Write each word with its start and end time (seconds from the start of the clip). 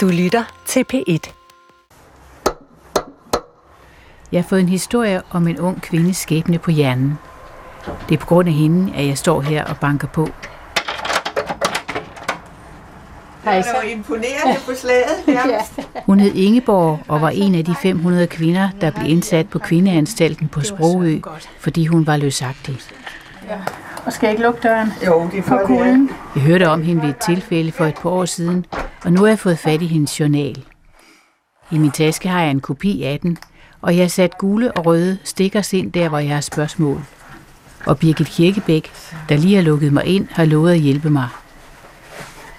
Du 0.00 0.08
lytter 0.08 0.62
til 0.66 0.84
P1. 0.94 1.32
Jeg 4.32 4.42
har 4.42 4.48
fået 4.48 4.60
en 4.60 4.68
historie 4.68 5.22
om 5.30 5.48
en 5.48 5.58
ung 5.58 5.82
kvindes 5.82 6.16
skæbne 6.16 6.58
på 6.58 6.70
hjernen. 6.70 7.18
Det 8.08 8.14
er 8.14 8.18
på 8.18 8.26
grund 8.26 8.48
af 8.48 8.54
hende, 8.54 8.92
at 8.96 9.06
jeg 9.06 9.18
står 9.18 9.40
her 9.40 9.64
og 9.64 9.76
banker 9.76 10.08
på. 10.08 10.28
Hej, 13.44 13.56
det 13.56 13.66
var 13.74 13.82
imponerende 13.82 14.60
på 14.66 14.74
slaget. 14.74 15.24
Ja. 15.28 15.58
Hun 16.06 16.20
hed 16.20 16.34
Ingeborg 16.34 17.00
og 17.08 17.20
var 17.20 17.30
en 17.30 17.54
af 17.54 17.64
de 17.64 17.74
500 17.82 18.26
kvinder, 18.26 18.68
der 18.80 18.90
blev 18.90 19.06
indsat 19.06 19.48
på 19.48 19.58
kvindeanstalten 19.58 20.48
på 20.48 20.60
Sprogø, 20.60 21.20
fordi 21.58 21.86
hun 21.86 22.06
var 22.06 22.16
løsagtig. 22.16 22.78
Og 24.10 24.14
skal 24.14 24.26
jeg 24.26 24.32
ikke 24.32 24.42
lukke 24.42 24.60
døren? 24.62 24.92
Jo, 25.06 25.28
det 25.32 25.38
er 25.38 25.42
For 25.42 25.60
kulden. 25.64 26.10
Jeg 26.34 26.42
hørte 26.42 26.68
om 26.68 26.82
hende 26.82 27.02
ved 27.02 27.08
et 27.08 27.16
tilfælde 27.16 27.72
for 27.72 27.84
et 27.84 27.94
par 27.94 28.10
år 28.10 28.24
siden, 28.24 28.66
og 29.04 29.12
nu 29.12 29.20
har 29.20 29.28
jeg 29.28 29.38
fået 29.38 29.58
fat 29.58 29.82
i 29.82 29.86
hendes 29.86 30.20
journal. 30.20 30.64
I 31.70 31.78
min 31.78 31.90
taske 31.90 32.28
har 32.28 32.40
jeg 32.40 32.50
en 32.50 32.60
kopi 32.60 33.02
af 33.02 33.20
den, 33.20 33.38
og 33.80 33.96
jeg 33.96 34.02
har 34.04 34.08
sat 34.08 34.38
gule 34.38 34.72
og 34.72 34.86
røde 34.86 35.18
stickers 35.24 35.72
ind 35.72 35.92
der, 35.92 36.08
hvor 36.08 36.18
jeg 36.18 36.34
har 36.34 36.40
spørgsmål. 36.40 37.02
Og 37.86 37.98
Birgit 37.98 38.26
Kirkebæk, 38.26 38.90
der 39.28 39.36
lige 39.36 39.54
har 39.54 39.62
lukket 39.62 39.92
mig 39.92 40.04
ind, 40.04 40.28
har 40.30 40.44
lovet 40.44 40.72
at 40.72 40.80
hjælpe 40.80 41.10
mig. 41.10 41.28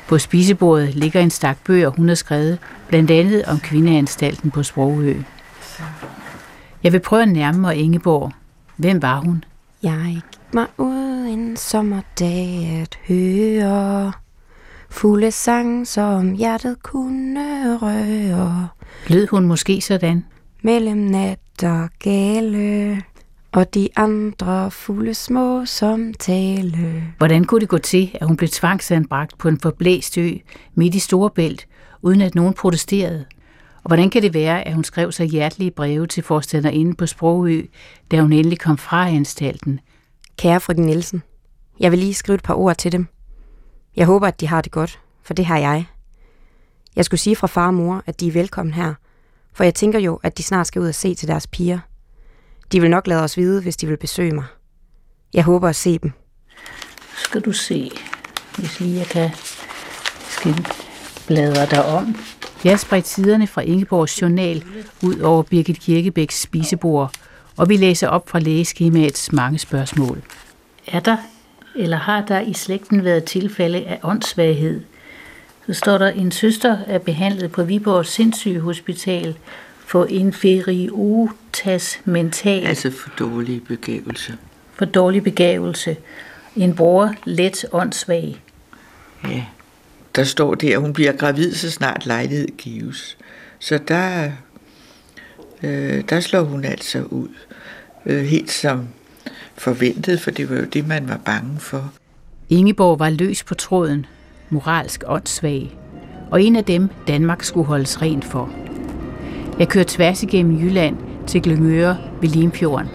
På 0.08 0.18
spisebordet 0.18 0.96
ligger 0.96 1.22
en 1.22 1.30
stak 1.30 1.58
bøger, 1.66 1.90
hun 1.90 2.08
har 2.08 2.16
skrevet, 2.16 2.60
blandt 2.88 3.12
andet 3.12 3.46
om 3.46 3.60
kvindeanstalten 3.60 4.52
på 4.52 4.64
Sprogø. 4.64 5.16
Jeg 6.84 6.94
vil 6.94 7.00
prøve 7.00 7.22
at 7.22 7.30
nærme 7.30 7.58
mig 7.58 7.76
Ingeborg. 7.76 8.32
Hvem 8.78 9.02
var 9.02 9.20
hun? 9.20 9.44
Jeg 9.84 10.22
gik 10.32 10.54
mig 10.54 10.68
ud 10.78 11.26
en 11.28 11.58
sommerdag 11.58 12.82
at 12.82 13.00
høre 13.08 14.12
Fulde 14.90 15.32
sang, 15.32 15.88
som 15.88 16.34
hjertet 16.34 16.84
kunne 16.84 17.78
røre 17.78 18.68
Lød 19.08 19.28
hun 19.28 19.46
måske 19.46 19.82
sådan? 19.82 20.26
Mellem 20.64 20.98
nat 20.98 21.40
og 21.64 21.90
gale 22.00 23.02
Og 23.52 23.74
de 23.74 23.90
andre 23.96 24.72
fulde 24.72 25.14
små 25.14 25.66
som 25.66 26.14
tale 26.14 27.04
Hvordan 27.18 27.44
kunne 27.44 27.62
det 27.62 27.70
gå 27.70 27.78
til, 27.78 28.12
at 28.22 28.28
hun 28.28 28.38
blev 28.38 28.50
tvangsanbragt 28.50 29.38
på 29.38 29.48
en 29.48 29.60
forblæst 29.60 30.18
ø 30.18 30.30
midt 30.76 30.96
i 30.96 31.00
Storebælt, 31.00 31.68
uden 32.02 32.22
at 32.22 32.36
nogen 32.36 32.54
protesterede? 32.54 33.26
Og 33.84 33.88
hvordan 33.88 34.10
kan 34.10 34.22
det 34.22 34.34
være, 34.34 34.68
at 34.68 34.74
hun 34.74 34.84
skrev 34.84 35.12
så 35.12 35.24
hjertelige 35.24 35.72
breve 35.72 36.08
til 36.08 36.24
forstanderinde 36.24 36.96
på 36.96 37.06
Sprogø, 37.06 37.62
da 38.12 38.22
hun 38.22 38.34
endelig 38.34 38.60
kom 38.60 38.78
fra 38.78 39.10
anstalten? 39.10 39.80
Kære 40.38 40.60
frøken 40.60 40.86
Nielsen 40.86 41.24
Jeg 41.80 41.92
vil 41.92 42.00
lige 42.00 42.14
skrive 42.14 42.36
et 42.36 42.44
par 42.44 42.54
ord 42.54 42.78
til 42.78 42.92
dem. 42.92 43.08
Jeg 43.96 44.06
håber, 44.06 44.28
at 44.28 44.40
de 44.40 44.48
har 44.48 44.62
det 44.62 44.72
godt, 44.72 45.00
for 45.24 45.34
det 45.34 45.46
har 45.46 45.58
jeg. 45.58 45.86
Jeg 46.96 47.06
skulle 47.06 47.20
sige 47.20 47.36
fra 47.36 47.48
far 47.48 47.68
og 47.68 47.74
mor, 47.74 48.04
at 48.06 48.20
de 48.20 48.28
er 48.28 48.32
velkommen 48.32 48.74
her 48.74 48.94
For 49.54 49.64
jeg 49.64 49.76
tænker 49.76 50.00
jo, 50.00 50.20
at 50.24 50.38
de 50.38 50.44
snart 50.44 50.68
skal 50.68 50.82
ud 50.82 50.88
og 50.88 50.96
se 50.96 51.16
til 51.16 51.28
deres 51.28 51.48
piger. 51.48 51.80
De 52.72 52.82
vil 52.82 52.90
nok 52.90 53.08
lade 53.08 53.24
os 53.24 53.38
vide, 53.38 53.62
hvis 53.62 53.78
de 53.78 53.88
vil 53.88 53.98
besøge 53.98 54.32
mig. 54.32 54.46
Jeg 55.34 55.44
håber 55.44 55.70
at 55.70 55.76
se 55.76 55.98
dem. 55.98 56.12
Skal 57.18 57.42
du 57.42 57.52
se, 57.52 57.92
hvis 58.58 58.80
lige 58.80 58.98
jeg 58.98 59.06
kan 59.06 59.30
skal 60.30 60.68
bladre 61.28 61.66
dig 61.66 61.86
om. 61.86 62.16
Jeg 62.64 62.72
har 62.72 62.78
spredt 62.78 63.08
siderne 63.08 63.48
fra 63.48 63.62
Ingeborgs 63.62 64.22
journal 64.22 64.64
ud 65.04 65.20
over 65.20 65.44
Birgit 65.44 65.80
Kirkebæks 65.80 66.42
spisebord, 66.42 67.12
og 67.58 67.70
vi 67.70 67.78
læser 67.78 68.08
op 68.08 68.30
fra 68.30 68.40
lægeskemaets 68.40 69.32
mange 69.32 69.60
spørgsmål. 69.60 70.22
Er 70.88 71.00
der, 71.00 71.18
eller 71.76 71.98
har 71.98 72.22
der 72.22 72.40
i 72.40 72.54
slægten 72.54 73.04
været 73.04 73.24
tilfælde 73.24 73.86
af 73.86 74.00
åndssvaghed? 74.04 74.82
Så 75.68 75.74
står 75.74 75.98
der, 75.98 76.08
en 76.08 76.32
søster 76.32 76.78
er 76.88 76.98
behandlet 76.98 77.52
på 77.52 77.64
Viborg 77.64 78.06
Sindssygehospital 78.06 79.38
for 79.86 80.06
inferioritas 80.06 82.00
mental 82.06 82.68
Altså 82.68 82.92
for 82.92 83.10
dårlige 83.20 83.60
begævelser. 83.60 84.34
for 84.74 84.86
dårlig 84.86 85.24
begavelse. 85.24 85.98
En 86.56 86.76
bror 86.76 87.14
let 87.26 87.66
åndssvag. 87.72 88.42
Ja. 89.24 89.44
Der 90.16 90.24
står 90.24 90.56
der, 90.56 90.74
at 90.74 90.82
hun 90.82 90.94
bliver 90.94 91.12
gravid, 91.12 91.54
så 91.54 91.72
snart 91.72 92.06
lejlighed 92.06 92.48
gives. 92.58 93.18
Så 93.60 93.80
der, 93.88 94.32
øh, 95.64 96.04
der 96.10 96.20
slår 96.20 96.42
hun 96.42 96.66
altså 96.66 97.02
ud. 97.02 97.28
Øh, 98.06 98.24
helt 98.24 98.52
som 98.52 98.88
forventet, 99.56 100.22
for 100.22 100.32
det 100.32 100.50
var 100.50 100.56
jo 100.56 100.66
det, 100.66 100.88
man 100.88 101.08
var 101.10 101.20
bange 101.26 101.60
for. 101.60 101.94
Ingeborg 102.50 103.00
var 103.00 103.10
løs 103.10 103.44
på 103.44 103.56
tråden, 103.56 104.06
moralsk 104.50 105.04
åndssvag, 105.08 105.78
og 106.32 106.44
en 106.44 106.56
af 106.56 106.64
dem 106.64 106.90
Danmark 107.08 107.44
skulle 107.44 107.68
holdes 107.68 108.02
rent 108.02 108.26
for. 108.26 108.50
Jeg 109.60 109.68
kørte 109.68 109.94
tværs 109.94 110.24
igennem 110.24 110.60
Jylland 110.60 110.98
til 111.28 111.42
Glyngøre 111.42 111.98
ved 112.22 112.30
Limfjorden. 112.30 112.88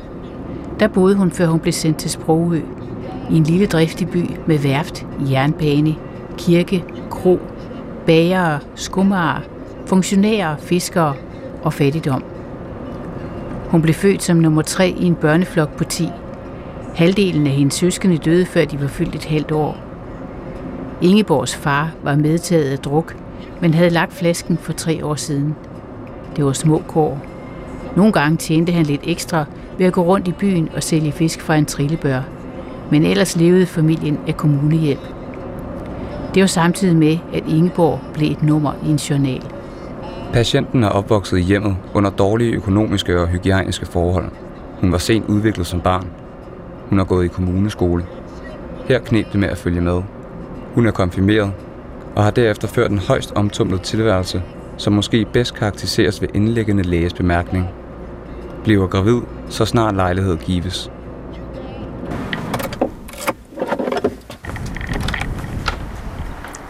Der 0.81 0.89
boede 0.89 1.15
hun, 1.15 1.31
før 1.31 1.47
hun 1.47 1.61
blev 1.61 1.73
sendt 1.73 1.99
til 1.99 2.11
Sprogø, 2.11 2.61
i 3.31 3.35
en 3.37 3.43
lille 3.43 3.67
driftig 3.67 4.09
by 4.09 4.25
med 4.47 4.59
værft, 4.59 5.07
jernbane, 5.31 5.95
kirke, 6.39 6.85
kro, 7.17 7.41
bagere, 8.07 8.59
skummere, 8.75 9.41
funktionærer, 9.87 10.57
fiskere 10.57 11.15
og 11.63 11.73
fattigdom. 11.73 12.25
Hun 13.71 13.83
blev 13.83 13.95
født 13.95 14.23
som 14.23 14.37
nummer 14.37 14.63
tre 14.63 14.95
i 14.99 15.05
en 15.05 15.15
børneflok 15.15 15.77
på 15.77 15.85
10. 15.85 16.09
Halvdelen 16.95 17.47
af 17.47 17.53
hendes 17.53 17.75
søskende 17.75 18.17
døde, 18.17 18.47
før 18.47 18.65
de 18.65 18.81
var 18.81 18.89
fyldt 18.89 19.15
et 19.15 19.25
halvt 19.25 19.53
år. 19.53 19.77
Ingeborgs 21.03 21.57
far 21.57 21.91
var 22.03 22.17
medtaget 22.17 22.71
af 22.71 22.79
druk, 22.79 23.17
men 23.61 23.75
havde 23.75 23.91
lagt 23.91 24.13
flasken 24.13 24.59
for 24.59 24.73
tre 24.73 25.05
år 25.05 25.15
siden. 25.15 25.55
Det 26.37 26.45
var 26.45 26.53
små 26.53 26.83
kår. 26.89 27.19
Nogle 27.97 28.13
gange 28.13 28.37
tjente 28.37 28.73
han 28.73 28.87
lidt 28.87 29.01
ekstra 29.05 29.45
ved 29.79 29.87
at 29.87 29.93
gå 29.93 30.03
rundt 30.03 30.29
i 30.29 30.33
byen 30.33 30.69
og 30.75 30.83
sælge 30.83 31.13
fisk 31.13 31.41
fra 31.41 31.57
en 31.57 31.67
trillebør. 31.67 32.21
Men 32.91 33.05
ellers 33.05 33.37
levede 33.37 33.67
familien 33.67 34.19
af 34.29 34.37
kommunehjælp. 34.37 35.16
Det 36.37 36.43
var 36.43 36.47
samtidig 36.47 36.97
med, 36.97 37.19
at 37.35 37.45
Ingeborg 37.49 38.01
blev 38.15 38.31
et 38.31 38.43
nummer 38.43 38.73
i 38.85 38.91
en 38.91 38.97
journal. 38.97 39.43
Patienten 40.33 40.85
er 40.85 40.89
opvokset 40.89 41.39
i 41.39 41.41
hjemmet 41.41 41.77
under 41.95 42.11
dårlige 42.11 42.53
økonomiske 42.53 43.21
og 43.21 43.29
hygiejniske 43.29 43.87
forhold. 43.87 44.29
Hun 44.81 44.93
var 44.93 44.99
sent 44.99 45.27
udviklet 45.29 45.67
som 45.67 45.81
barn. 45.81 46.07
Hun 46.89 46.99
har 46.99 47.05
gået 47.05 47.25
i 47.25 47.29
kommuneskole. 47.29 48.07
Her 48.89 48.99
knep 48.99 49.27
det 49.33 49.41
med 49.41 49.49
at 49.49 49.59
følge 49.59 49.81
med. 49.81 50.03
Hun 50.75 50.87
er 50.87 50.91
konfirmeret 50.91 51.53
og 52.17 52.25
har 52.25 52.31
derefter 52.31 52.69
ført 52.69 52.91
en 52.91 52.99
højst 52.99 53.33
omtumlet 53.35 53.83
tilværelse, 53.83 54.43
som 54.77 54.93
måske 54.93 55.25
bedst 55.33 55.55
karakteriseres 55.55 56.23
ved 56.23 56.29
indlæggende 56.35 56.83
læges 56.83 57.15
bemærkning. 57.15 57.69
Bliver 58.65 58.87
gravid, 58.87 59.21
så 59.49 59.65
snart 59.65 59.95
lejlighed 59.95 60.37
gives. 60.37 60.91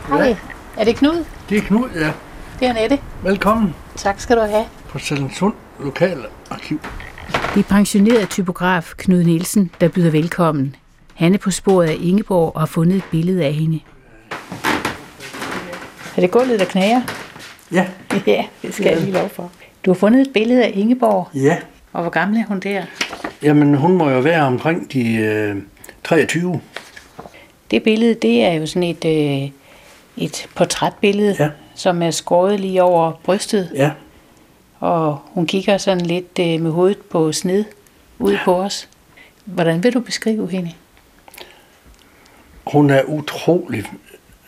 Hej, 0.09 0.37
er 0.79 0.85
det 0.85 0.97
Knud? 0.97 1.25
Det 1.49 1.59
er 1.59 1.63
Knud, 1.63 1.89
ja. 1.95 2.13
Det 2.61 2.67
er 2.67 2.71
Annette. 2.71 2.99
Velkommen 3.23 3.75
Tak 3.97 4.21
skal 4.21 4.37
du 4.37 4.43
have. 4.43 4.65
på 4.89 4.99
Salensund 4.99 5.53
Lokale 5.85 6.23
Arkiv. 6.51 6.81
Det 7.55 7.61
er 7.61 7.69
pensionerede 7.69 8.27
typograf 8.27 8.93
Knud 8.97 9.23
Nielsen, 9.25 9.71
der 9.81 9.89
byder 9.89 10.11
velkommen. 10.11 10.77
Han 11.15 11.35
er 11.35 11.39
på 11.39 11.51
sporet 11.51 11.89
af 11.89 11.97
Ingeborg 12.01 12.53
og 12.55 12.61
har 12.61 12.67
fundet 12.67 12.97
et 12.97 13.05
billede 13.11 13.45
af 13.45 13.53
hende. 13.53 13.81
Er 16.17 16.21
det 16.21 16.31
gulvet, 16.31 16.59
der 16.61 16.65
knager? 16.67 17.01
Ja, 17.73 17.87
Ja, 18.27 18.45
det 18.63 18.75
skal 18.75 18.87
jeg 18.87 19.01
lige 19.01 19.13
lov 19.13 19.29
for. 19.29 19.51
Du 19.85 19.91
har 19.91 19.95
fundet 19.95 20.21
et 20.27 20.33
billede 20.35 20.65
af 20.65 20.73
Ingeborg. 20.75 21.29
ja. 21.35 21.57
Og 21.93 22.03
hvor 22.03 22.11
gammel 22.11 22.41
er 22.41 22.45
hun 22.47 22.61
der? 22.61 22.83
Jamen, 23.43 23.75
hun 23.75 23.93
må 23.97 24.11
jo 24.11 24.19
være 24.19 24.43
omkring 24.43 24.93
de 24.93 25.15
øh, 25.17 25.57
23. 26.05 26.61
Det 27.71 27.83
billede, 27.83 28.15
det 28.15 28.45
er 28.45 28.53
jo 28.53 28.67
sådan 28.67 28.83
et, 28.83 29.05
øh, 29.05 29.51
et 30.17 30.47
portrætbillede, 30.55 31.37
Ja. 31.39 31.51
som 31.75 32.03
er 32.03 32.11
skåret 32.11 32.61
lige 32.61 32.83
over 32.83 33.13
brystet. 33.25 33.71
Ja, 33.75 33.91
Og 34.81 35.19
hun 35.25 35.47
kigger 35.47 35.79
sådan 35.79 36.07
lidt 36.07 36.39
øh, 36.41 36.61
med 36.61 36.71
hovedet 36.71 36.99
på 36.99 37.33
sned 37.33 37.65
ud 38.19 38.33
ja. 38.33 38.39
på 38.45 38.57
os. 38.57 38.89
Hvordan 39.45 39.83
vil 39.83 39.95
du 39.95 40.01
beskrive 40.01 40.51
hende? 40.51 40.73
hun 42.67 42.91
er 42.91 43.03
utrolig 43.03 43.85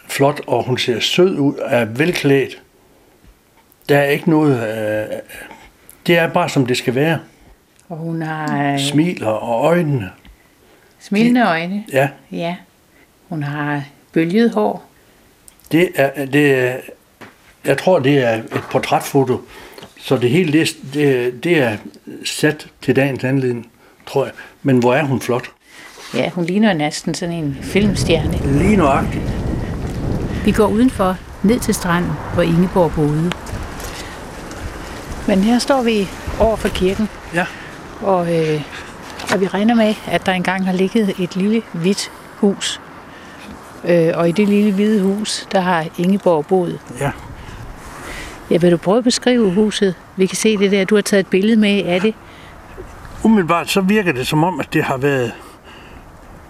flot, 0.09 0.41
og 0.47 0.65
hun 0.65 0.79
ser 0.79 1.01
sød 1.01 1.39
ud, 1.39 1.55
er 1.65 1.85
velklædt. 1.85 2.63
Der 3.89 3.99
er 3.99 4.05
ikke 4.05 4.31
noget... 4.31 4.55
Øh, 5.11 5.17
det 6.07 6.19
er 6.19 6.29
bare, 6.29 6.49
som 6.49 6.67
det 6.67 6.77
skal 6.77 6.95
være. 6.95 7.19
Og 7.89 7.97
hun 7.97 8.23
har 8.23 8.73
øh, 8.73 8.81
Smiler 8.81 9.27
og 9.29 9.65
øjnene. 9.65 10.11
smilende 10.99 11.43
øjne. 11.47 11.85
Ja, 11.93 12.09
Ja. 12.33 12.57
Hun 13.29 13.43
har 13.43 13.85
bølget 14.13 14.51
hår. 14.51 14.85
Det 15.73 15.89
er... 15.95 16.27
Det 16.27 16.55
er 16.55 16.77
jeg 17.65 17.79
tror, 17.79 17.99
det 17.99 18.19
er 18.19 18.35
et 18.35 18.63
portrætfoto, 18.71 19.41
så 20.01 20.17
det 20.17 20.31
hele 20.31 20.53
det, 20.53 20.77
det, 20.95 21.45
det 21.45 21.63
er 21.63 21.77
sat 22.25 22.67
til 22.83 22.97
dagens 22.97 23.25
anledning, 23.25 23.71
tror 24.07 24.25
jeg. 24.25 24.33
Men 24.63 24.79
hvor 24.79 24.95
er 24.95 25.05
hun 25.05 25.21
flot. 25.21 25.51
Ja, 26.15 26.31
hun 26.31 26.45
ligner 26.45 26.73
næsten 26.73 27.15
sådan 27.15 27.35
en 27.35 27.59
filmstjerne. 27.63 28.59
Lige 28.59 28.77
nøjagtigt. 28.77 29.25
Vi 30.45 30.53
går 30.53 30.67
udenfor 30.67 31.17
ned 31.43 31.61
til 31.61 31.75
stranden, 31.75 32.11
hvor 32.35 32.43
Ingeborg 32.43 32.93
boede. 32.93 33.33
Men 35.29 35.39
her 35.39 35.59
står 35.59 35.83
vi 35.83 36.09
over 36.41 36.57
for 36.57 36.69
kirken. 36.69 37.09
Ja. 37.35 37.47
Og, 38.01 38.37
øh, 38.37 38.63
og 39.33 39.41
vi 39.41 39.47
regner 39.47 39.75
med, 39.75 39.95
at 40.07 40.27
der 40.27 40.33
engang 40.33 40.67
har 40.67 40.73
ligget 40.73 41.15
et 41.19 41.37
lille 41.37 41.63
hvidt 41.73 42.11
hus. 42.37 42.81
Øh, 43.85 44.09
og 44.15 44.29
i 44.29 44.33
det 44.33 44.49
lille 44.49 44.73
hvide 44.73 45.03
hus, 45.03 45.47
der 45.53 45.61
har 45.61 45.85
Ingeborg 45.99 46.47
boet. 46.47 46.79
Ja. 47.01 47.11
Ja, 48.51 48.59
vil 48.59 48.73
du 48.73 48.77
prøve 48.77 48.99
at 48.99 49.05
beskrive 49.05 49.55
huset? 49.55 49.95
Vi 50.17 50.27
kan 50.27 50.37
se 50.37 50.57
det 50.57 50.71
der, 50.71 50.85
du 50.85 50.95
har 50.95 51.03
taget 51.03 51.21
et 51.21 51.27
billede 51.27 51.57
med 51.61 51.85
af 51.85 52.01
det. 52.01 52.15
Umiddelbart 53.25 53.71
så 53.71 53.81
virker 53.81 54.13
det 54.13 54.27
som 54.27 54.45
om, 54.45 54.61
at 54.61 54.69
det 54.73 54.85
har 54.85 54.97
været 54.97 55.33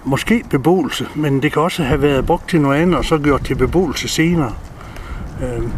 måske 0.05 0.45
beboelse, 0.51 1.07
men 1.15 1.43
det 1.43 1.53
kan 1.53 1.63
også 1.63 1.83
have 1.85 2.03
været 2.03 2.27
brugt 2.27 2.49
til 2.51 2.61
noget 2.61 2.83
andet, 2.83 2.99
og 2.99 3.05
så 3.05 3.19
gjort 3.19 3.45
til 3.45 3.55
beboelse 3.55 4.09
senere. 4.09 4.53
Øhm, 5.43 5.73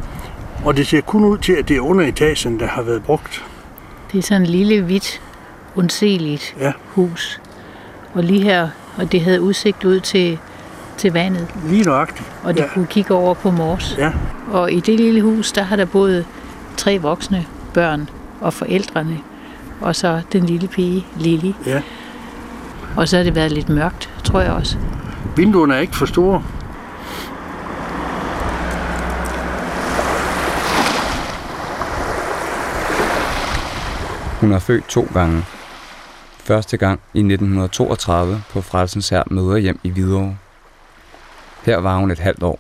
og 0.65 0.77
det 0.77 0.87
ser 0.87 1.01
kun 1.01 1.25
ud 1.25 1.39
til, 1.39 1.53
at 1.53 1.69
det 1.69 1.77
er 1.77 1.81
underetagen, 1.81 2.61
der 2.61 2.67
har 2.67 2.83
været 2.83 3.03
brugt. 3.03 3.45
Det 4.13 4.19
er 4.19 4.23
sådan 4.23 4.43
en 4.43 4.49
lille, 4.49 4.83
hvidt, 4.83 5.21
undseligt 5.77 6.57
Ja. 6.61 6.73
hus. 6.87 7.41
Og 8.15 8.23
lige 8.25 8.43
her, 8.43 8.69
og 8.97 9.13
det 9.13 9.21
havde 9.21 9.41
udsigt 9.43 9.85
ud 9.85 10.01
til, 10.01 10.39
til 11.01 11.13
vandet, 11.13 11.47
Lige 11.69 11.85
nøjagtigt. 11.85 12.33
og 12.45 12.57
de 12.57 12.63
ja. 12.63 12.69
kunne 12.75 12.87
kigge 12.87 13.15
over 13.15 13.35
på 13.35 13.51
Mors. 13.51 13.95
Ja. 13.99 14.13
Og 14.53 14.73
i 14.73 14.81
det 14.81 15.01
lille 15.01 15.23
hus, 15.23 15.53
der 15.53 15.63
har 15.63 15.77
der 15.77 15.85
boet 15.85 16.27
tre 16.77 16.99
voksne 16.99 17.47
børn 17.75 18.09
og 18.41 18.53
forældrene, 18.55 19.19
og 19.81 19.97
så 19.97 20.21
den 20.33 20.47
lille 20.47 20.69
pige, 20.69 21.07
Lili. 21.19 21.55
ja. 21.67 21.83
Og 22.97 23.09
så 23.09 23.17
har 23.17 23.25
det 23.25 23.35
været 23.35 23.53
lidt 23.53 23.69
mørkt, 23.69 24.11
tror 24.25 24.41
jeg 24.41 24.53
også. 24.53 24.77
Vinduerne 25.37 25.75
er 25.75 25.79
ikke 25.79 25.97
for 25.97 26.07
store. 26.07 26.43
Hun 34.41 34.53
er 34.53 34.59
født 34.59 34.89
to 34.89 35.07
gange. 35.15 35.45
Første 36.39 36.77
gang 36.77 37.01
i 37.15 37.19
1932 37.19 38.43
på 38.53 38.61
Frelsens 38.61 39.09
Hær 39.09 39.23
møderhjem 39.31 39.81
i 39.83 39.91
Hvidovre. 39.91 40.37
Her 41.65 41.77
var 41.77 41.97
hun 41.97 42.11
et 42.11 42.19
halvt 42.19 42.43
år. 42.43 42.59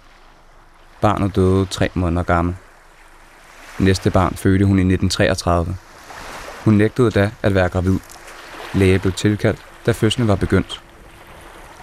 Barnet 1.00 1.36
døde 1.36 1.66
tre 1.66 1.90
måneder 1.94 2.22
gammel. 2.22 2.56
Næste 3.78 4.10
barn 4.10 4.34
fødte 4.34 4.64
hun 4.64 4.78
i 4.78 4.82
1933. 4.82 5.76
Hun 6.64 6.74
nægtede 6.74 7.10
da 7.10 7.30
at 7.42 7.54
være 7.54 7.68
gravid. 7.68 7.98
Læge 8.74 8.98
blev 8.98 9.12
tilkaldt, 9.12 9.58
da 9.86 9.92
fødslen 9.92 10.28
var 10.28 10.34
begyndt. 10.34 10.82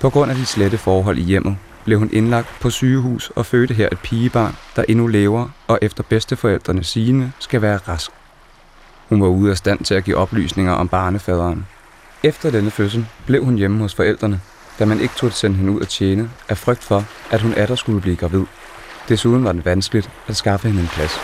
På 0.02 0.10
grund 0.10 0.32
af 0.32 0.38
de 0.38 0.46
slette 0.46 0.78
forhold 0.78 1.18
i 1.18 1.22
hjemmet, 1.22 1.58
blev 1.84 2.00
hun 2.00 2.10
indlagt 2.14 2.48
på 2.62 2.70
sygehus 2.70 3.32
og 3.36 3.46
fødte 3.46 3.74
her 3.74 3.90
et 3.92 4.00
pigebarn, 4.00 4.56
der 4.76 4.84
endnu 4.90 5.08
lever 5.08 5.50
og 5.68 5.80
efter 5.82 6.04
bedsteforældrene 6.04 6.84
sigende 6.84 7.32
skal 7.40 7.62
være 7.62 7.78
rask. 7.78 8.12
Hun 9.10 9.22
var 9.22 9.28
ude 9.28 9.52
af 9.52 9.58
stand 9.58 9.84
til 9.84 9.96
at 9.96 10.04
give 10.04 10.18
oplysninger 10.18 10.74
om 10.74 10.88
barnefaderen. 10.88 11.66
Efter 12.24 12.52
denne 12.52 12.72
fødsel 12.72 13.08
blev 13.26 13.46
hun 13.46 13.56
hjemme 13.56 13.80
hos 13.80 13.96
forældrene, 13.96 14.42
da 14.80 14.86
man 14.86 15.00
ikke 15.00 15.14
turde 15.16 15.34
sende 15.34 15.58
hende 15.58 15.72
ud 15.72 15.82
at 15.82 15.88
tjene 15.88 16.30
af 16.50 16.58
frygt 16.58 16.84
for, 16.84 17.04
at 17.32 17.42
hun 17.42 17.54
atter 17.54 17.76
skulle 17.76 18.02
blive 18.02 18.16
gravid. 18.16 18.44
Desuden 19.10 19.44
var 19.44 19.52
det 19.52 19.66
vanskeligt 19.66 20.10
at 20.28 20.36
skaffe 20.36 20.68
hende 20.68 20.82
en 20.82 20.88
plads. 20.88 21.20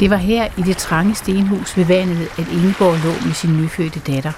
Det 0.00 0.10
var 0.10 0.16
her 0.16 0.48
i 0.58 0.62
det 0.62 0.76
trange 0.76 1.14
stenhus 1.14 1.76
ved 1.76 1.84
vandet, 1.84 2.28
at 2.38 2.48
Ingeborg 2.52 2.98
lå 3.04 3.26
med 3.26 3.34
sin 3.34 3.62
nyfødte 3.62 4.00
datter. 4.00 4.32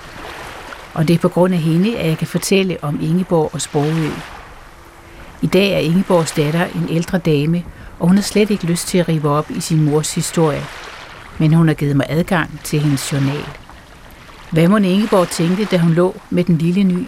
Og 0.95 1.09
det 1.09 1.15
er 1.15 1.19
på 1.19 1.29
grund 1.29 1.55
af 1.55 1.61
hende, 1.61 1.99
at 1.99 2.09
jeg 2.09 2.19
kan 2.19 2.27
fortælle 2.27 2.79
om 2.83 2.99
Ingeborg 3.03 3.51
og 3.53 3.61
Sprogø. 3.61 4.11
I 5.43 5.47
dag 5.47 5.73
er 5.73 5.79
Ingeborgs 5.79 6.33
datter 6.33 6.65
en 6.67 6.87
ældre 6.91 7.19
dame, 7.19 7.65
og 7.99 8.09
hun 8.09 8.17
har 8.17 8.23
slet 8.23 8.51
ikke 8.51 8.67
lyst 8.67 8.89
til 8.89 8.99
at 8.99 9.09
rive 9.09 9.29
op 9.29 9.51
i 9.51 9.61
sin 9.61 9.85
mors 9.85 10.15
historie. 10.15 10.63
Men 11.39 11.55
hun 11.55 11.69
har 11.69 11.75
givet 11.75 11.97
mig 11.97 12.07
adgang 12.09 12.61
til 12.65 12.81
hendes 12.81 13.13
journal. 13.13 13.47
Hvad 14.51 14.69
må 14.69 14.77
Ingeborg 14.77 15.29
tænkte, 15.29 15.65
da 15.65 15.79
hun 15.79 15.93
lå 15.93 16.17
med 16.31 16.45
den 16.45 16.59
lille 16.59 16.85
ny? 16.85 17.07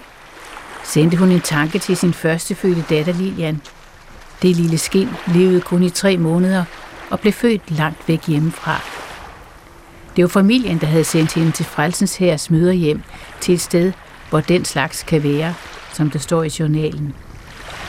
Sendte 0.84 1.16
hun 1.16 1.30
en 1.30 1.40
tanke 1.40 1.78
til 1.78 1.96
sin 1.96 2.12
førstefødte 2.12 2.84
datter 2.90 3.12
Lilian? 3.12 3.60
Det 4.42 4.56
lille 4.56 4.78
skin 4.78 5.08
levede 5.26 5.60
kun 5.60 5.82
i 5.82 5.90
tre 5.90 6.16
måneder 6.16 6.64
og 7.10 7.20
blev 7.20 7.32
født 7.32 7.70
langt 7.70 8.08
væk 8.08 8.26
hjemmefra. 8.26 8.80
Det 10.16 10.22
var 10.22 10.28
familien, 10.28 10.78
der 10.78 10.86
havde 10.86 11.04
sendt 11.04 11.34
hende 11.34 11.52
til 11.52 11.64
Frelsens 11.64 12.16
Hærs 12.16 12.50
møderhjem 12.50 13.02
til 13.40 13.54
et 13.54 13.60
sted, 13.60 13.92
hvor 14.30 14.40
den 14.40 14.64
slags 14.64 15.02
kan 15.02 15.22
være, 15.22 15.54
som 15.92 16.10
der 16.10 16.18
står 16.18 16.42
i 16.42 16.50
journalen. 16.60 17.14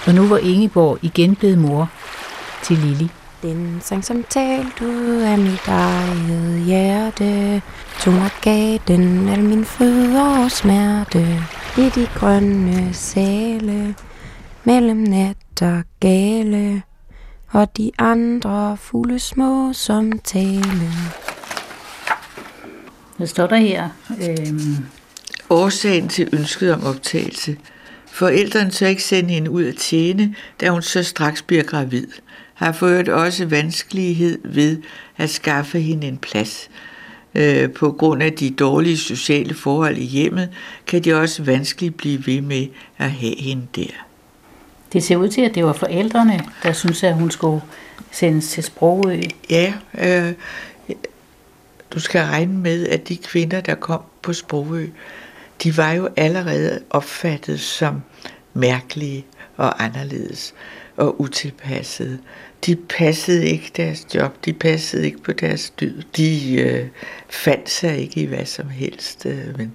Og 0.08 0.14
nu 0.14 0.28
var 0.28 0.38
Ingeborg 0.38 1.00
igen 1.02 1.36
blevet 1.36 1.58
mor 1.58 1.90
til 2.64 2.78
Lili. 2.78 3.10
Den 3.44 3.82
sang 3.82 4.06
som 4.06 4.24
talt 4.30 4.82
ud 4.82 5.22
af 5.22 5.38
mit 5.38 5.68
eget 5.68 6.64
hjerte 6.66 7.62
Toner 8.00 8.30
gav 8.42 8.80
den 8.88 9.30
al 9.30 9.44
min 9.44 9.66
fødder 9.66 10.44
og 10.44 10.52
smerte 10.52 11.44
I 11.78 11.90
de 11.96 12.08
grønne 12.16 12.94
sale 12.94 13.96
Mellem 14.64 14.98
nat 14.98 15.62
og 15.62 15.84
gale 16.00 16.82
Og 17.48 17.78
de 17.78 17.92
andre 18.00 18.78
fulde 18.78 19.20
små 19.20 19.74
som 19.74 20.20
tale 20.20 20.92
Hvad 23.18 23.28
står 23.28 23.48
der 23.48 23.58
her? 23.58 23.90
Øhm, 24.22 24.86
Årsagen 25.50 26.08
til 26.08 26.30
ønsket 26.34 26.74
om 26.74 26.84
optagelse. 26.84 27.58
Forældrene 28.12 28.72
tør 28.72 28.88
ikke 28.88 29.04
sende 29.04 29.34
hende 29.34 29.52
ud 29.52 29.66
at 29.66 29.76
tjene, 29.76 30.36
da 30.62 30.70
hun 30.70 30.82
så 30.82 31.04
straks 31.04 31.42
bliver 31.42 31.64
gravid. 31.64 32.08
Har 32.64 32.72
fået 32.72 33.10
også 33.10 33.46
vanskelighed 33.46 34.40
ved 34.44 34.78
at 35.18 35.30
skaffe 35.30 35.80
hende 35.80 36.08
en 36.08 36.18
plads. 36.18 36.70
Øh, 37.36 37.72
på 37.72 37.92
grund 37.92 38.24
af 38.24 38.34
de 38.34 38.50
dårlige 38.50 38.98
sociale 38.98 39.54
forhold 39.54 39.98
i 39.98 40.06
hjemmet, 40.06 40.50
kan 40.88 41.04
de 41.04 41.14
også 41.14 41.44
vanskeligt 41.44 41.98
blive 41.98 42.28
ved 42.28 42.42
med 42.42 42.68
at 42.98 43.12
have 43.12 43.36
hende 43.40 43.68
der. 43.76 44.06
det 44.94 45.04
ser 45.04 45.18
ud 45.18 45.30
til, 45.30 45.42
at 45.42 45.56
det 45.56 45.66
var 45.66 45.74
forældrene, 45.74 46.40
der 46.64 46.74
syntes, 46.74 47.04
at 47.04 47.14
hun 47.14 47.32
skulle 47.32 47.62
sendes 48.12 48.50
til 48.50 48.64
Sprogø. 48.64 49.22
Ja, 49.50 49.74
øh, 49.98 50.34
du 51.94 52.00
skal 52.00 52.26
regne 52.26 52.54
med, 52.54 52.88
at 52.88 53.10
de 53.10 53.18
kvinder, 53.18 53.62
der 53.62 53.76
kom 53.76 54.02
på 54.22 54.34
Sprogø, 54.34 54.88
de 55.64 55.78
var 55.78 55.92
jo 55.92 56.10
allerede 56.16 56.80
opfattet 56.90 57.60
som 57.60 58.02
mærkelige 58.54 59.26
og 59.58 59.84
anderledes 59.84 60.54
og 60.98 61.22
utilpassede. 61.22 62.20
De 62.66 62.76
passede 62.76 63.46
ikke 63.46 63.72
deres 63.78 64.08
job, 64.16 64.46
de 64.46 64.54
passede 64.54 65.06
ikke 65.06 65.24
på 65.24 65.32
deres 65.32 65.70
dyd. 65.70 66.02
De 66.18 66.56
øh, 66.56 66.88
fandt 67.30 67.70
sig 67.70 67.98
ikke 67.98 68.22
i 68.22 68.26
hvad 68.26 68.46
som 68.46 68.70
helst, 68.70 69.26
øh, 69.26 69.58
men 69.58 69.74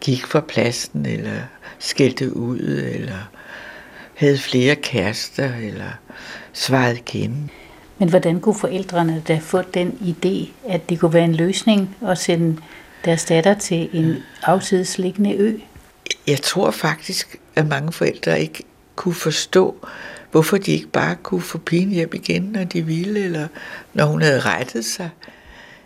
gik 0.00 0.26
fra 0.26 0.40
pladsen 0.40 1.06
eller 1.06 1.40
skældte 1.78 2.36
ud, 2.36 2.60
eller 2.94 3.30
havde 4.14 4.38
flere 4.38 4.76
kærester, 4.76 5.54
eller 5.56 5.90
svarede 6.52 6.98
igen. 6.98 7.50
Men 7.98 8.08
hvordan 8.08 8.40
kunne 8.40 8.54
forældrene 8.54 9.22
da 9.28 9.38
få 9.42 9.62
den 9.62 9.98
idé, 10.00 10.68
at 10.68 10.88
det 10.88 11.00
kunne 11.00 11.12
være 11.12 11.24
en 11.24 11.34
løsning 11.34 11.96
at 12.06 12.18
sende 12.18 12.56
deres 13.04 13.24
datter 13.24 13.54
til 13.54 13.88
en 13.92 14.16
afsidesliggende 14.42 15.34
ø? 15.34 15.58
Jeg 16.26 16.42
tror 16.42 16.70
faktisk, 16.70 17.36
at 17.56 17.66
mange 17.66 17.92
forældre 17.92 18.40
ikke 18.40 18.62
kunne 19.02 19.14
forstå, 19.14 19.88
hvorfor 20.30 20.56
de 20.56 20.72
ikke 20.72 20.88
bare 20.88 21.16
kunne 21.22 21.40
få 21.40 21.58
pigen 21.58 21.90
hjem 21.90 22.10
igen, 22.14 22.42
når 22.42 22.64
de 22.64 22.82
ville, 22.82 23.24
eller 23.24 23.48
når 23.94 24.04
hun 24.04 24.22
havde 24.22 24.40
rettet 24.40 24.84
sig. 24.84 25.10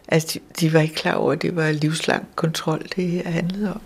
Altså, 0.08 0.28
de, 0.34 0.40
de 0.60 0.72
var 0.72 0.80
ikke 0.80 0.94
klar 0.94 1.14
over, 1.14 1.32
at 1.32 1.42
det 1.42 1.56
var 1.56 1.72
livslang 1.72 2.28
kontrol, 2.34 2.82
det 2.96 3.10
her 3.10 3.30
handlede 3.30 3.74
om. 3.74 3.80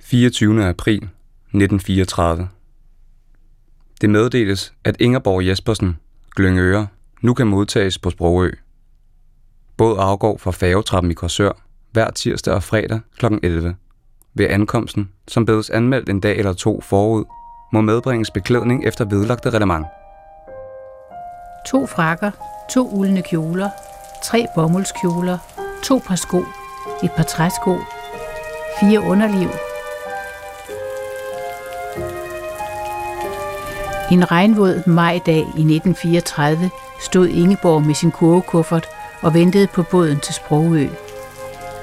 24. 0.00 0.66
april 0.66 0.96
1934. 0.96 2.48
Det 4.00 4.10
meddeles, 4.10 4.72
at 4.84 4.96
Ingerborg 5.00 5.46
Jespersen, 5.46 5.96
Glyngøre, 6.36 6.86
nu 7.20 7.34
kan 7.34 7.46
modtages 7.46 7.98
på 7.98 8.10
Sprogø. 8.10 8.50
Båd 9.76 9.96
afgår 9.98 10.38
fra 10.38 10.50
færgetrappen 10.50 11.10
i 11.10 11.14
Korsør 11.14 11.52
hver 11.92 12.10
tirsdag 12.10 12.54
og 12.54 12.62
fredag 12.62 13.00
kl. 13.18 13.26
11. 13.42 13.76
Ved 14.34 14.46
ankomsten, 14.50 15.08
som 15.28 15.46
bedes 15.46 15.70
anmeldt 15.70 16.08
en 16.08 16.20
dag 16.20 16.38
eller 16.38 16.52
to 16.52 16.80
forud, 16.80 17.24
må 17.70 17.80
medbringes 17.80 18.30
beklædning 18.30 18.86
efter 18.86 19.04
vedlagte 19.04 19.50
reglement. 19.50 19.86
To 21.66 21.86
frakker, 21.86 22.30
to 22.70 22.88
uldne 22.92 23.22
kjoler, 23.22 23.68
tre 24.22 24.46
bomuldskjoler, 24.54 25.38
to 25.84 26.02
par 26.06 26.14
sko, 26.14 26.44
et 27.02 27.12
par 27.16 27.22
træsko, 27.22 27.78
fire 28.80 29.00
underliv. 29.00 29.48
En 34.12 34.30
regnvåd 34.30 34.86
majdag 34.86 35.38
i 35.38 35.42
1934 35.42 36.70
stod 37.00 37.28
Ingeborg 37.28 37.82
med 37.82 37.94
sin 37.94 38.10
kurvekuffert 38.10 38.86
og 39.22 39.34
ventede 39.34 39.66
på 39.66 39.82
båden 39.82 40.20
til 40.20 40.34
Sprogø. 40.34 40.88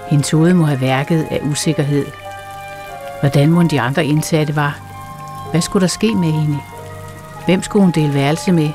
Hendes 0.10 0.32
hoved 0.32 0.54
må 0.54 0.66
have 0.66 0.82
værket 0.82 1.28
af 1.32 1.42
usikkerhed. 1.52 2.06
Hvordan 3.20 3.52
må 3.52 3.64
de 3.64 3.82
andre 3.82 4.06
indsatte 4.06 4.56
var? 4.56 4.87
Hvad 5.52 5.62
skulle 5.62 5.82
der 5.82 5.88
ske 5.88 6.16
med 6.16 6.32
hende? 6.32 6.60
Hvem 7.46 7.64
skulle 7.64 7.84
hun 7.84 7.92
dele 7.92 8.14
værelse 8.14 8.52
med? 8.52 8.70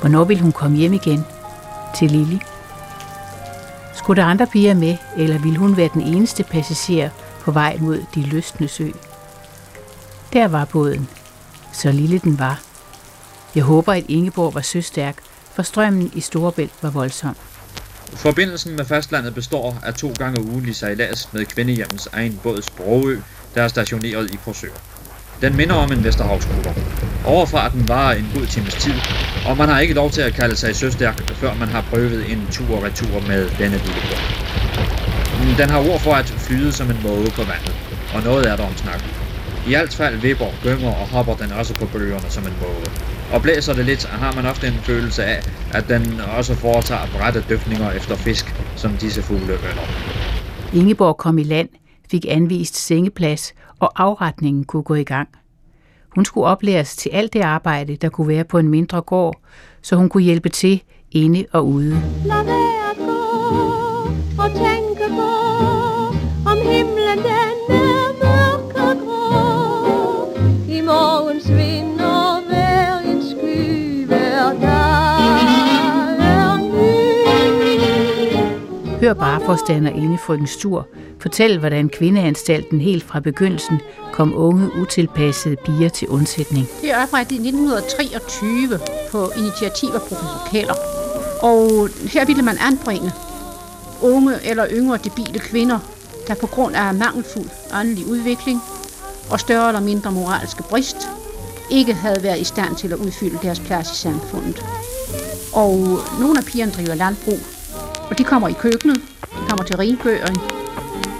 Hvornår 0.00 0.24
ville 0.24 0.42
hun 0.42 0.52
komme 0.52 0.76
hjem 0.76 0.92
igen? 0.92 1.24
Til 1.98 2.10
Lili? 2.10 2.40
Skulle 3.94 4.22
der 4.22 4.28
andre 4.28 4.46
piger 4.46 4.74
med, 4.74 4.96
eller 5.16 5.38
ville 5.38 5.58
hun 5.58 5.76
være 5.76 5.90
den 5.94 6.02
eneste 6.02 6.44
passager 6.44 7.10
på 7.40 7.50
vej 7.50 7.76
mod 7.80 8.04
de 8.14 8.22
lystne 8.22 8.68
sø? 8.68 8.88
Der 10.32 10.48
var 10.48 10.64
båden, 10.64 11.08
så 11.72 11.92
lille 11.92 12.18
den 12.18 12.38
var. 12.38 12.60
Jeg 13.54 13.64
håber, 13.64 13.92
at 13.92 14.04
Ingeborg 14.08 14.54
var 14.54 14.60
søstærk, 14.60 15.16
for 15.54 15.62
strømmen 15.62 16.10
i 16.14 16.20
Storebælt 16.20 16.72
var 16.82 16.90
voldsom. 16.90 17.36
Forbindelsen 18.14 18.76
med 18.76 18.84
fastlandet 18.84 19.34
består 19.34 19.78
af 19.82 19.94
to 19.94 20.12
gange 20.18 20.40
ugenlig 20.40 20.76
sejlads 20.76 21.32
med 21.32 21.44
kvindehjemmens 21.44 22.08
egen 22.12 22.40
båd 22.42 22.62
Sprogø, 22.62 23.20
der 23.54 23.62
er 23.62 23.68
stationeret 23.68 24.30
i 24.34 24.38
Korsør. 24.44 24.91
Den 25.42 25.56
minder 25.56 25.74
om 25.74 25.92
en 25.92 26.04
Vesterhavskutter. 26.04 26.72
Overfarten 27.24 27.88
varer 27.88 28.14
en 28.14 28.30
god 28.34 28.46
times 28.46 28.74
tid, 28.74 28.94
og 29.48 29.56
man 29.56 29.68
har 29.68 29.80
ikke 29.80 29.94
lov 29.94 30.10
til 30.10 30.20
at 30.20 30.34
kalde 30.34 30.56
sig 30.56 30.76
søstærk, 30.76 31.30
før 31.30 31.54
man 31.54 31.68
har 31.68 31.84
prøvet 31.90 32.32
en 32.32 32.46
tur 32.50 32.76
og 32.76 32.82
retur 32.82 33.20
med 33.28 33.50
denne 33.58 33.78
lille 33.86 34.02
båd. 34.08 34.22
Mm, 35.40 35.54
den 35.54 35.70
har 35.70 35.90
ord 35.90 36.00
for 36.00 36.14
at 36.14 36.24
flyde 36.24 36.72
som 36.72 36.90
en 36.90 36.96
måge 37.02 37.30
på 37.30 37.42
vandet, 37.42 37.74
og 38.14 38.22
noget 38.22 38.46
er 38.46 38.56
der 38.56 38.66
om 38.66 38.76
snakken. 38.76 39.08
I 39.68 39.74
alt 39.74 39.94
fald 39.94 40.16
vipper, 40.16 40.46
gynger 40.62 40.88
og 40.88 41.06
hopper 41.08 41.34
den 41.34 41.52
også 41.52 41.74
på 41.74 41.86
bølgerne 41.86 42.30
som 42.30 42.44
en 42.46 42.54
måge. 42.60 42.86
Og 43.32 43.42
blæser 43.42 43.74
det 43.74 43.84
lidt, 43.84 44.04
har 44.04 44.32
man 44.32 44.46
ofte 44.46 44.66
en 44.66 44.80
følelse 44.82 45.24
af, 45.24 45.42
at 45.74 45.88
den 45.88 46.20
også 46.38 46.54
foretager 46.54 47.06
brætte 47.18 47.44
dykninger 47.50 47.90
efter 47.90 48.16
fisk, 48.16 48.54
som 48.76 48.96
disse 48.96 49.22
fugle 49.22 49.52
ønder. 49.52 49.86
Ingeborg 50.72 51.16
kom 51.16 51.38
i 51.38 51.42
land, 51.42 51.68
fik 52.10 52.26
anvist 52.28 52.76
sengeplads, 52.86 53.54
og 53.82 53.92
afretningen 53.96 54.64
kunne 54.64 54.82
gå 54.82 54.94
i 54.94 55.04
gang. 55.04 55.28
Hun 56.14 56.24
skulle 56.24 56.46
oplæres 56.46 56.96
til 56.96 57.08
alt 57.08 57.32
det 57.32 57.40
arbejde, 57.40 57.96
der 57.96 58.08
kunne 58.08 58.28
være 58.28 58.44
på 58.44 58.58
en 58.58 58.68
mindre 58.68 59.02
gård, 59.02 59.40
så 59.82 59.96
hun 59.96 60.08
kunne 60.08 60.22
hjælpe 60.22 60.48
til 60.48 60.82
inde 61.10 61.46
og 61.52 61.66
ude. 61.68 61.90
Lad 62.24 62.44
være 62.44 62.90
at 62.90 62.96
gå 62.98 63.12
og 64.42 64.50
tænke 64.50 65.04
på, 65.10 65.28
om 66.50 66.58
himlen 66.64 66.91
ny. 79.14 79.18
Hør 79.18 79.20
bare 79.20 79.40
forstander 79.46 79.90
inde 79.90 80.18
frøken 80.18 80.46
Stur 80.46 80.88
fortælle, 81.22 81.58
hvordan 81.58 81.88
kvindeanstalten 81.88 82.80
helt 82.80 83.04
fra 83.04 83.20
begyndelsen 83.20 83.80
kom 84.12 84.34
unge, 84.36 84.70
utilpassede 84.82 85.56
piger 85.56 85.88
til 85.88 86.08
undsætning. 86.08 86.66
Det 86.80 86.90
er 86.90 87.02
oprettet 87.02 87.32
i 87.32 87.48
1923 87.48 88.78
på 89.10 89.30
initiativ 89.36 89.88
af 89.94 90.00
professor 90.00 90.48
Keller. 90.50 90.74
Og 91.42 91.88
her 92.12 92.24
ville 92.24 92.42
man 92.42 92.56
anbringe 92.60 93.12
unge 94.02 94.34
eller 94.44 94.66
yngre 94.70 94.98
debile 95.04 95.38
kvinder, 95.38 95.78
der 96.28 96.34
på 96.34 96.46
grund 96.46 96.74
af 96.74 96.94
mangelfuld 96.94 97.48
åndelig 97.74 98.06
udvikling 98.06 98.60
og 99.30 99.40
større 99.40 99.68
eller 99.68 99.80
mindre 99.80 100.12
moralske 100.12 100.62
brist, 100.62 100.96
ikke 101.70 101.94
havde 101.94 102.22
været 102.22 102.40
i 102.40 102.44
stand 102.44 102.76
til 102.76 102.92
at 102.92 102.98
udfylde 102.98 103.38
deres 103.42 103.60
plads 103.60 103.92
i 103.92 103.96
samfundet. 103.96 104.64
Og 105.52 105.98
nogle 106.20 106.38
af 106.38 106.44
pigerne 106.44 106.72
driver 106.72 106.94
landbrug, 106.94 107.38
og 108.12 108.18
de 108.18 108.24
kommer 108.24 108.48
i 108.48 108.52
køkkenet, 108.52 108.96
de 109.20 109.48
kommer 109.48 109.64
til 109.64 109.76
rengøring, 109.76 110.38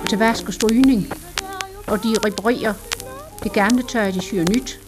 og 0.02 0.08
til 0.08 0.18
vask 0.18 0.49
og 0.49 0.54
strygning, 0.54 1.12
og 1.87 2.02
de 2.02 2.14
reparerer 2.26 2.75
det 3.42 3.52
gamle 3.52 3.82
tøj, 3.82 4.11
de 4.11 4.22
syr 4.22 4.44
nyt. 4.44 4.80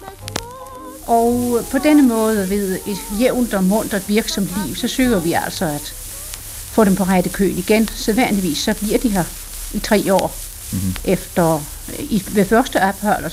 Og 1.06 1.60
på 1.70 1.78
denne 1.78 2.02
måde, 2.02 2.50
ved 2.50 2.78
et 2.86 2.98
jævnt 3.20 3.54
og 3.54 3.64
muntert 3.64 4.08
virksomt 4.08 4.48
liv, 4.64 4.76
så 4.76 4.88
søger 4.88 5.20
vi 5.20 5.32
altså 5.32 5.64
at 5.64 5.94
få 6.72 6.84
dem 6.84 6.96
på 6.96 7.04
rette 7.04 7.30
køl 7.30 7.58
igen. 7.58 7.88
Så 7.88 8.12
vanligvis 8.12 8.58
så 8.58 8.74
bliver 8.74 8.98
de 8.98 9.08
her 9.08 9.24
i 9.74 9.78
tre 9.78 10.14
år. 10.14 10.34
Mm-hmm. 10.72 10.94
Efter, 11.04 11.60
i, 11.98 12.22
ved 12.32 12.44
første 12.44 12.82
ophold 12.82 13.24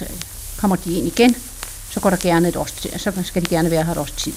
kommer 0.57 0.75
de 0.75 0.93
ind 0.93 1.07
igen, 1.07 1.35
så 1.89 1.99
går 1.99 2.09
der 2.09 2.17
gerne 2.17 2.47
et 2.47 2.55
års 2.55 2.71
så 2.97 3.11
skal 3.23 3.41
de 3.41 3.49
gerne 3.49 3.71
være 3.71 3.83
her 3.83 3.91
et 3.91 3.97
års 3.97 4.11
tid. 4.11 4.33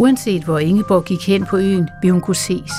Uanset 0.00 0.44
hvor 0.44 0.58
Ingeborg 0.58 1.04
gik 1.04 1.26
hen 1.26 1.46
på 1.46 1.56
øen, 1.56 1.90
ville 2.00 2.12
hun 2.12 2.20
kunne 2.20 2.34
ses. 2.34 2.72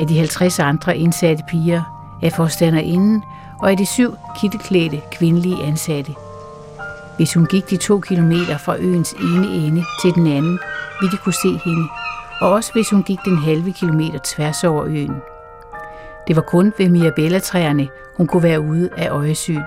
Af 0.00 0.06
de 0.06 0.18
50 0.18 0.58
andre 0.58 0.96
indsatte 0.96 1.44
piger, 1.48 1.82
af 2.22 2.32
forstanderinden 2.32 3.22
og 3.60 3.70
af 3.70 3.76
de 3.76 3.86
syv 3.86 4.16
kitteklædte 4.40 5.00
kvindelige 5.12 5.62
ansatte. 5.62 6.14
Hvis 7.16 7.34
hun 7.34 7.46
gik 7.46 7.70
de 7.70 7.76
to 7.76 8.00
kilometer 8.00 8.58
fra 8.58 8.76
øens 8.78 9.12
ene 9.12 9.46
ende 9.46 9.84
til 10.02 10.14
den 10.14 10.26
anden, 10.26 10.58
ville 11.00 11.12
de 11.12 11.16
kunne 11.16 11.34
se 11.42 11.58
hende, 11.64 11.88
og 12.40 12.50
også 12.50 12.72
hvis 12.72 12.90
hun 12.90 13.02
gik 13.02 13.18
den 13.24 13.38
halve 13.38 13.72
kilometer 13.72 14.18
tværs 14.24 14.64
over 14.64 14.84
øen. 14.84 15.16
Det 16.26 16.36
var 16.36 16.42
kun 16.42 16.72
ved 16.78 16.88
Mirabella-træerne, 16.88 17.88
hun 18.16 18.26
kunne 18.26 18.42
være 18.42 18.60
ude 18.60 18.90
af 18.96 19.10
øjesyn. 19.10 19.62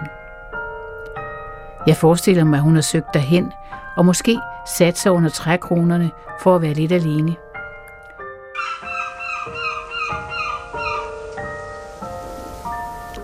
Jeg 1.88 1.96
forestiller 1.96 2.44
mig, 2.44 2.58
at 2.58 2.64
hun 2.64 2.76
har 2.76 2.82
søgt 2.82 3.14
derhen, 3.14 3.52
og 3.96 4.06
måske 4.06 4.40
satte 4.68 5.00
sig 5.00 5.12
under 5.12 5.30
trækronerne 5.30 6.12
for 6.42 6.56
at 6.56 6.62
være 6.62 6.74
lidt 6.74 6.92
alene. 6.92 7.36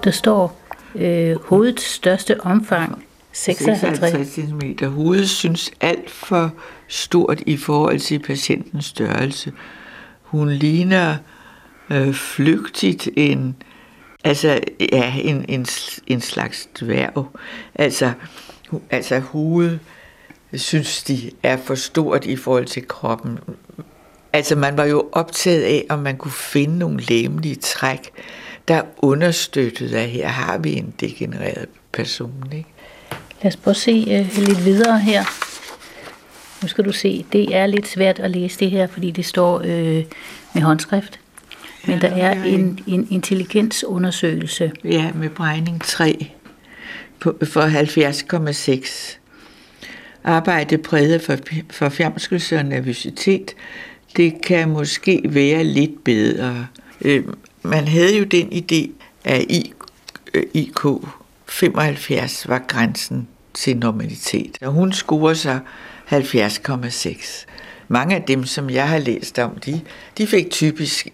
Der 0.03 0.11
står 0.11 0.59
øh, 0.95 1.35
hovedets 1.45 1.83
største 1.83 2.41
omfang 2.41 3.03
56. 3.31 3.99
56 3.99 4.27
cm. 4.27 4.85
Hovedet 4.85 5.29
synes 5.29 5.71
alt 5.81 6.09
for 6.09 6.51
stort 6.87 7.41
i 7.45 7.57
forhold 7.57 7.99
til 7.99 8.19
patientens 8.19 8.85
størrelse. 8.85 9.51
Hun 10.21 10.49
ligner 10.49 11.15
øh, 11.89 12.13
flygtigt 12.13 13.09
en, 13.17 13.55
altså, 14.23 14.59
ja, 14.91 15.13
en, 15.15 15.45
en, 15.49 15.65
en 16.07 16.21
slags 16.21 16.69
dværg. 16.79 17.27
Altså, 17.75 18.11
hu- 18.69 18.81
altså 18.89 19.19
hovedet 19.19 19.79
synes 20.55 21.03
de 21.03 21.31
er 21.43 21.57
for 21.57 21.75
stort 21.75 22.25
i 22.25 22.35
forhold 22.35 22.65
til 22.65 22.87
kroppen. 22.87 23.39
Altså 24.33 24.55
man 24.55 24.77
var 24.77 24.85
jo 24.85 25.09
optaget 25.11 25.63
af, 25.63 25.85
om 25.89 25.99
man 25.99 26.17
kunne 26.17 26.31
finde 26.31 26.77
nogle 26.77 27.01
læmelige 27.01 27.55
træk, 27.55 28.11
der 28.67 28.81
understøttede, 28.97 29.99
at 29.99 30.09
her 30.09 30.27
har 30.27 30.57
vi 30.57 30.73
en 30.73 30.93
degenereret 30.99 31.69
person. 31.91 32.43
Ikke? 32.51 32.69
Lad 33.41 33.51
os 33.51 33.55
prøve 33.55 33.71
at 33.71 33.77
se 33.77 33.91
øh, 33.91 34.45
lidt 34.45 34.65
videre 34.65 34.99
her. 34.99 35.23
Nu 36.61 36.67
skal 36.67 36.85
du 36.85 36.91
se, 36.91 37.25
det 37.33 37.55
er 37.55 37.65
lidt 37.65 37.87
svært 37.87 38.19
at 38.19 38.31
læse 38.31 38.59
det 38.59 38.71
her, 38.71 38.87
fordi 38.87 39.11
det 39.11 39.25
står 39.25 39.59
øh, 39.59 40.03
med 40.53 40.61
håndskrift. 40.61 41.19
Men 41.87 42.01
der 42.01 42.07
er 42.07 42.43
en, 42.43 42.79
en 42.87 43.07
intelligensundersøgelse. 43.11 44.71
Ja, 44.83 45.11
med 45.15 45.29
bregning 45.29 45.81
3 45.83 46.31
på, 47.19 47.37
for 47.43 47.61
70,6. 47.61 49.17
Arbejde 50.23 50.77
præget 50.77 51.21
for, 51.21 51.37
for 51.71 51.89
fjamskelse 51.89 52.57
og 52.57 52.65
nervøsitet, 52.65 53.55
det 54.17 54.41
kan 54.41 54.69
måske 54.69 55.21
være 55.25 55.63
lidt 55.63 56.03
bedre. 56.03 56.67
Øh, 57.01 57.23
man 57.63 57.87
havde 57.87 58.17
jo 58.17 58.23
den 58.23 58.47
idé, 58.47 58.91
at 59.23 59.45
IK 60.53 60.85
øh, 60.85 60.93
75 61.47 62.49
var 62.49 62.59
grænsen 62.67 63.27
til 63.53 63.77
normalitet. 63.77 64.57
Og 64.61 64.71
hun 64.71 64.93
scorer 64.93 65.33
sig 65.33 65.59
70,6. 66.11 67.45
Mange 67.87 68.15
af 68.15 68.23
dem, 68.23 68.45
som 68.45 68.69
jeg 68.69 68.89
har 68.89 68.99
læst 68.99 69.39
om, 69.39 69.55
de, 69.65 69.81
de 70.17 70.27
fik 70.27 70.49
typisk 70.49 71.07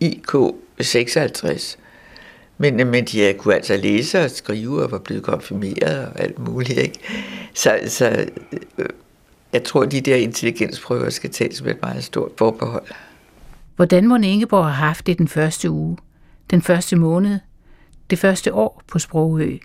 IK 0.00 0.34
56. 0.80 1.78
Men, 2.60 2.76
men 2.90 3.04
de 3.04 3.34
kunne 3.38 3.54
altså 3.54 3.76
læse 3.76 4.24
og 4.24 4.30
skrive 4.30 4.82
og 4.82 4.90
var 4.90 4.98
blevet 4.98 5.22
konfirmeret 5.22 6.06
og 6.06 6.20
alt 6.20 6.38
muligt. 6.38 6.78
Ikke? 6.78 6.98
Så, 7.54 7.78
så 7.86 8.26
øh, 8.78 8.86
jeg 9.52 9.64
tror, 9.64 9.84
de 9.84 10.00
der 10.00 10.16
intelligensprøver 10.16 11.10
skal 11.10 11.30
tages 11.30 11.62
med 11.62 11.70
et 11.70 11.82
meget 11.82 12.04
stort 12.04 12.30
forbehold. 12.36 12.86
Hvordan 13.76 14.08
må 14.08 14.16
Ingeborg 14.16 14.64
have 14.64 14.74
haft 14.74 15.06
det 15.06 15.18
den 15.18 15.28
første 15.28 15.70
uge, 15.70 15.96
den 16.50 16.62
første 16.62 16.96
måned, 16.96 17.38
det 18.10 18.18
første 18.18 18.54
år 18.54 18.82
på 18.88 18.98
Sprogø? 18.98 19.56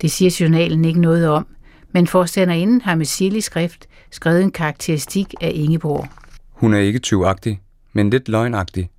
Det 0.00 0.10
siger 0.10 0.36
journalen 0.40 0.84
ikke 0.84 1.00
noget 1.00 1.28
om, 1.28 1.46
men 1.92 2.06
forstanderinden 2.06 2.80
har 2.80 2.94
med 2.94 3.06
sirlig 3.06 3.42
skrift 3.42 3.88
skrevet 4.10 4.42
en 4.42 4.52
karakteristik 4.52 5.34
af 5.40 5.52
Ingeborg. 5.54 6.08
Hun 6.50 6.74
er 6.74 6.78
ikke 6.78 6.98
tyvagtig, 6.98 7.60
men 7.92 8.10
lidt 8.10 8.28
løgnagtig. 8.28 8.90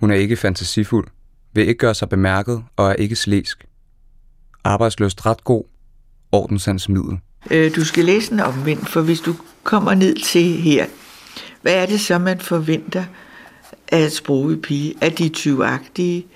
Hun 0.00 0.10
er 0.10 0.14
ikke 0.14 0.36
fantasifuld, 0.36 1.06
vil 1.54 1.68
ikke 1.68 1.78
gøre 1.78 1.94
sig 1.94 2.08
bemærket 2.08 2.64
og 2.76 2.90
er 2.90 2.94
ikke 2.94 3.16
slæsk. 3.16 3.64
Arbejdsløst 4.64 5.26
ret 5.26 5.44
god, 5.44 5.64
ordensands 6.32 6.88
middel. 6.88 7.18
Øh, 7.50 7.74
Du 7.76 7.84
skal 7.84 8.04
læse 8.04 8.30
den 8.30 8.40
omvendt, 8.40 8.88
for 8.88 9.00
hvis 9.00 9.20
du 9.20 9.34
kommer 9.62 9.94
ned 9.94 10.14
til 10.14 10.42
her, 10.42 10.86
hvad 11.62 11.74
er 11.74 11.86
det 11.86 12.00
så, 12.00 12.18
man 12.18 12.40
forventer 12.40 13.04
af 13.92 13.98
et 13.98 14.60
pige? 14.62 14.94
Er 15.00 15.08
de 15.10 15.28
tyvagtige? 15.28 16.26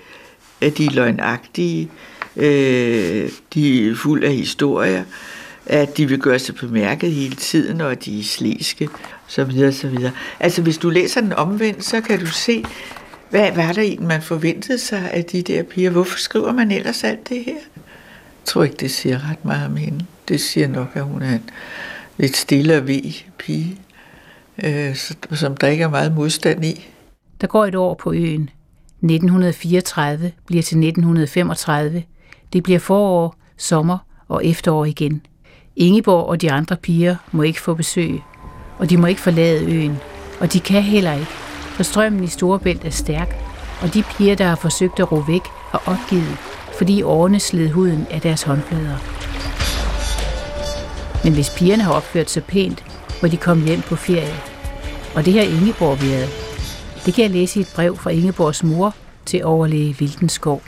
Er 0.61 0.69
de 0.69 0.89
løgnagtige? 0.93 1.91
Øh, 2.35 3.29
de 3.53 3.89
er 3.89 3.95
fuld 3.95 4.23
af 4.23 4.33
historier, 4.33 5.03
at 5.65 5.97
de 5.97 6.05
vil 6.05 6.19
gøre 6.19 6.39
sig 6.39 6.55
bemærket 6.55 7.11
hele 7.11 7.35
tiden, 7.35 7.81
og 7.81 8.05
de 8.05 8.19
er 8.19 8.23
slæske, 8.23 8.89
så 9.27 9.43
videre, 9.43 9.71
så 9.71 9.87
videre. 9.87 10.11
Altså, 10.39 10.61
hvis 10.61 10.77
du 10.77 10.89
læser 10.89 11.21
den 11.21 11.33
omvendt, 11.33 11.83
så 11.85 12.01
kan 12.01 12.19
du 12.19 12.25
se, 12.25 12.63
hvad 13.29 13.51
var 13.55 13.71
der 13.71 13.81
egentlig, 13.81 14.07
man 14.07 14.21
forventede 14.21 14.79
sig 14.79 15.11
af 15.11 15.25
de 15.25 15.41
der 15.41 15.63
piger? 15.63 15.89
Hvorfor 15.89 16.17
skriver 16.17 16.51
man 16.51 16.71
ellers 16.71 17.03
alt 17.03 17.29
det 17.29 17.43
her? 17.45 17.53
Jeg 17.53 18.45
tror 18.45 18.63
ikke, 18.63 18.75
det 18.75 18.91
siger 18.91 19.29
ret 19.29 19.45
meget 19.45 19.65
om 19.65 19.75
hende. 19.75 20.05
Det 20.27 20.41
siger 20.41 20.67
nok, 20.67 20.87
at 20.93 21.03
hun 21.03 21.21
er 21.21 21.33
en 21.33 21.49
lidt 22.17 22.37
stille 22.37 22.77
og 22.77 22.87
ved 22.87 23.13
pige, 23.37 23.77
øh, 24.63 24.95
som 25.31 25.57
der 25.57 25.67
ikke 25.67 25.83
er 25.83 25.89
meget 25.89 26.15
modstand 26.15 26.65
i. 26.65 26.87
Der 27.41 27.47
går 27.47 27.65
et 27.65 27.75
år 27.75 27.93
på 27.93 28.13
øen. 28.13 28.49
1934 29.01 30.31
bliver 30.45 30.63
til 30.63 30.77
1935. 30.77 32.03
Det 32.53 32.63
bliver 32.63 32.79
forår, 32.79 33.35
sommer 33.57 33.97
og 34.27 34.45
efterår 34.45 34.85
igen. 34.85 35.21
Ingeborg 35.75 36.25
og 36.25 36.41
de 36.41 36.51
andre 36.51 36.77
piger 36.77 37.15
må 37.31 37.43
ikke 37.43 37.61
få 37.61 37.73
besøg, 37.73 38.19
og 38.77 38.89
de 38.89 38.97
må 38.97 39.07
ikke 39.07 39.21
forlade 39.21 39.65
øen. 39.65 39.97
Og 40.39 40.53
de 40.53 40.59
kan 40.59 40.81
heller 40.81 41.13
ikke, 41.13 41.31
for 41.79 41.83
strømmen 41.83 42.23
i 42.23 42.27
Storebælt 42.27 42.85
er 42.85 42.89
stærk, 42.89 43.35
og 43.81 43.93
de 43.93 44.03
piger, 44.03 44.35
der 44.35 44.45
har 44.45 44.55
forsøgt 44.55 44.99
at 44.99 45.11
ro 45.11 45.15
væk, 45.15 45.41
har 45.71 45.83
opgivet, 45.85 46.37
fordi 46.77 47.01
årene 47.01 47.39
sled 47.39 47.69
huden 47.69 48.07
af 48.11 48.21
deres 48.21 48.43
håndflader. 48.43 48.97
Men 51.23 51.33
hvis 51.33 51.55
pigerne 51.57 51.83
har 51.83 51.93
opført 51.93 52.29
sig 52.29 52.43
pænt, 52.43 52.85
må 53.21 53.27
de 53.27 53.37
komme 53.37 53.65
hjem 53.65 53.81
på 53.81 53.95
ferie. 53.95 54.33
Og 55.15 55.25
det 55.25 55.33
her 55.33 55.41
Ingeborg 55.41 56.01
været. 56.01 56.29
Det 57.05 57.13
kan 57.13 57.23
jeg 57.23 57.31
læse 57.31 57.59
i 57.59 57.61
et 57.61 57.71
brev 57.75 57.97
fra 57.97 58.09
Ingeborgs 58.09 58.63
mor 58.63 58.95
til 59.25 59.45
overlæge 59.45 59.95
Vildenskov. 59.99 60.61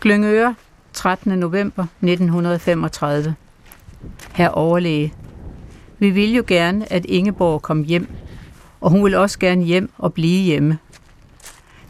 Glyngøre, 0.00 0.54
13. 0.92 1.38
november 1.38 1.82
1935. 1.82 3.34
Herr 4.32 4.48
overlæge, 4.48 5.14
vi 5.98 6.10
vil 6.10 6.34
jo 6.34 6.44
gerne, 6.46 6.92
at 6.92 7.04
Ingeborg 7.04 7.62
kom 7.62 7.82
hjem, 7.82 8.08
og 8.82 8.90
hun 8.90 9.04
vil 9.04 9.14
også 9.14 9.38
gerne 9.38 9.64
hjem 9.64 9.90
og 9.98 10.14
blive 10.14 10.42
hjemme. 10.42 10.78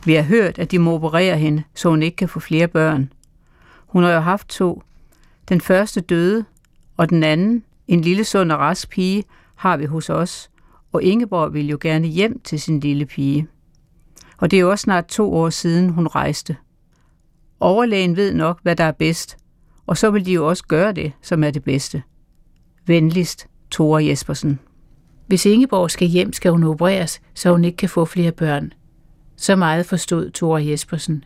Vi 0.05 0.15
har 0.15 0.23
hørt, 0.23 0.59
at 0.59 0.71
de 0.71 0.79
må 0.79 0.95
operere 0.95 1.39
hende, 1.39 1.63
så 1.75 1.89
hun 1.89 2.03
ikke 2.03 2.17
kan 2.17 2.29
få 2.29 2.41
flere 2.41 2.69
børn. 2.69 3.13
Hun 3.87 4.03
har 4.03 4.11
jo 4.11 4.21
haft 4.21 4.49
to. 4.49 4.83
Den 5.49 5.61
første 5.61 6.01
døde, 6.01 6.45
og 6.97 7.11
den 7.11 7.23
anden, 7.23 7.65
en 7.89 8.01
lille 8.01 8.25
sund 8.25 8.53
og 8.53 8.59
rask 8.59 8.89
pige, 8.89 9.25
har 9.55 9.77
vi 9.77 9.85
hos 9.85 10.11
os, 10.11 10.51
og 10.93 11.03
Ingeborg 11.03 11.55
vil 11.55 11.69
jo 11.69 11.79
gerne 11.81 12.07
hjem 12.07 12.41
til 12.41 12.61
sin 12.61 12.81
lille 12.81 13.07
pige. 13.07 13.47
Og 14.37 14.51
det 14.51 14.57
er 14.57 14.61
jo 14.61 14.71
også 14.71 14.83
snart 14.83 15.07
to 15.07 15.35
år 15.35 15.51
siden, 15.51 15.91
hun 15.91 16.07
rejste. 16.07 16.57
Overlægen 17.61 18.17
ved 18.17 18.35
nok, 18.35 18.63
hvad 18.63 18.77
der 18.77 18.85
er 18.85 18.93
bedst, 18.93 19.37
og 19.87 19.97
så 19.97 20.11
vil 20.11 20.27
de 20.27 20.33
jo 20.33 20.49
også 20.49 20.65
gøre 20.69 20.93
det, 20.93 21.13
som 21.23 21.45
er 21.45 21.51
det 21.51 21.65
bedste. 21.65 22.03
Venligst, 22.87 23.47
Tore 23.71 24.07
Jespersen. 24.07 24.59
Hvis 25.33 25.47
Ingeborg 25.47 25.91
skal 25.91 26.09
hjem, 26.09 26.33
skal 26.33 26.51
hun 26.51 26.65
opereres, 26.65 27.21
så 27.35 27.51
hun 27.51 27.65
ikke 27.65 27.77
kan 27.77 27.89
få 27.89 28.05
flere 28.05 28.33
børn. 28.33 28.73
Så 29.37 29.57
meget 29.57 29.87
forstod 29.87 30.31
Tore 30.31 30.67
Jespersen. 30.67 31.25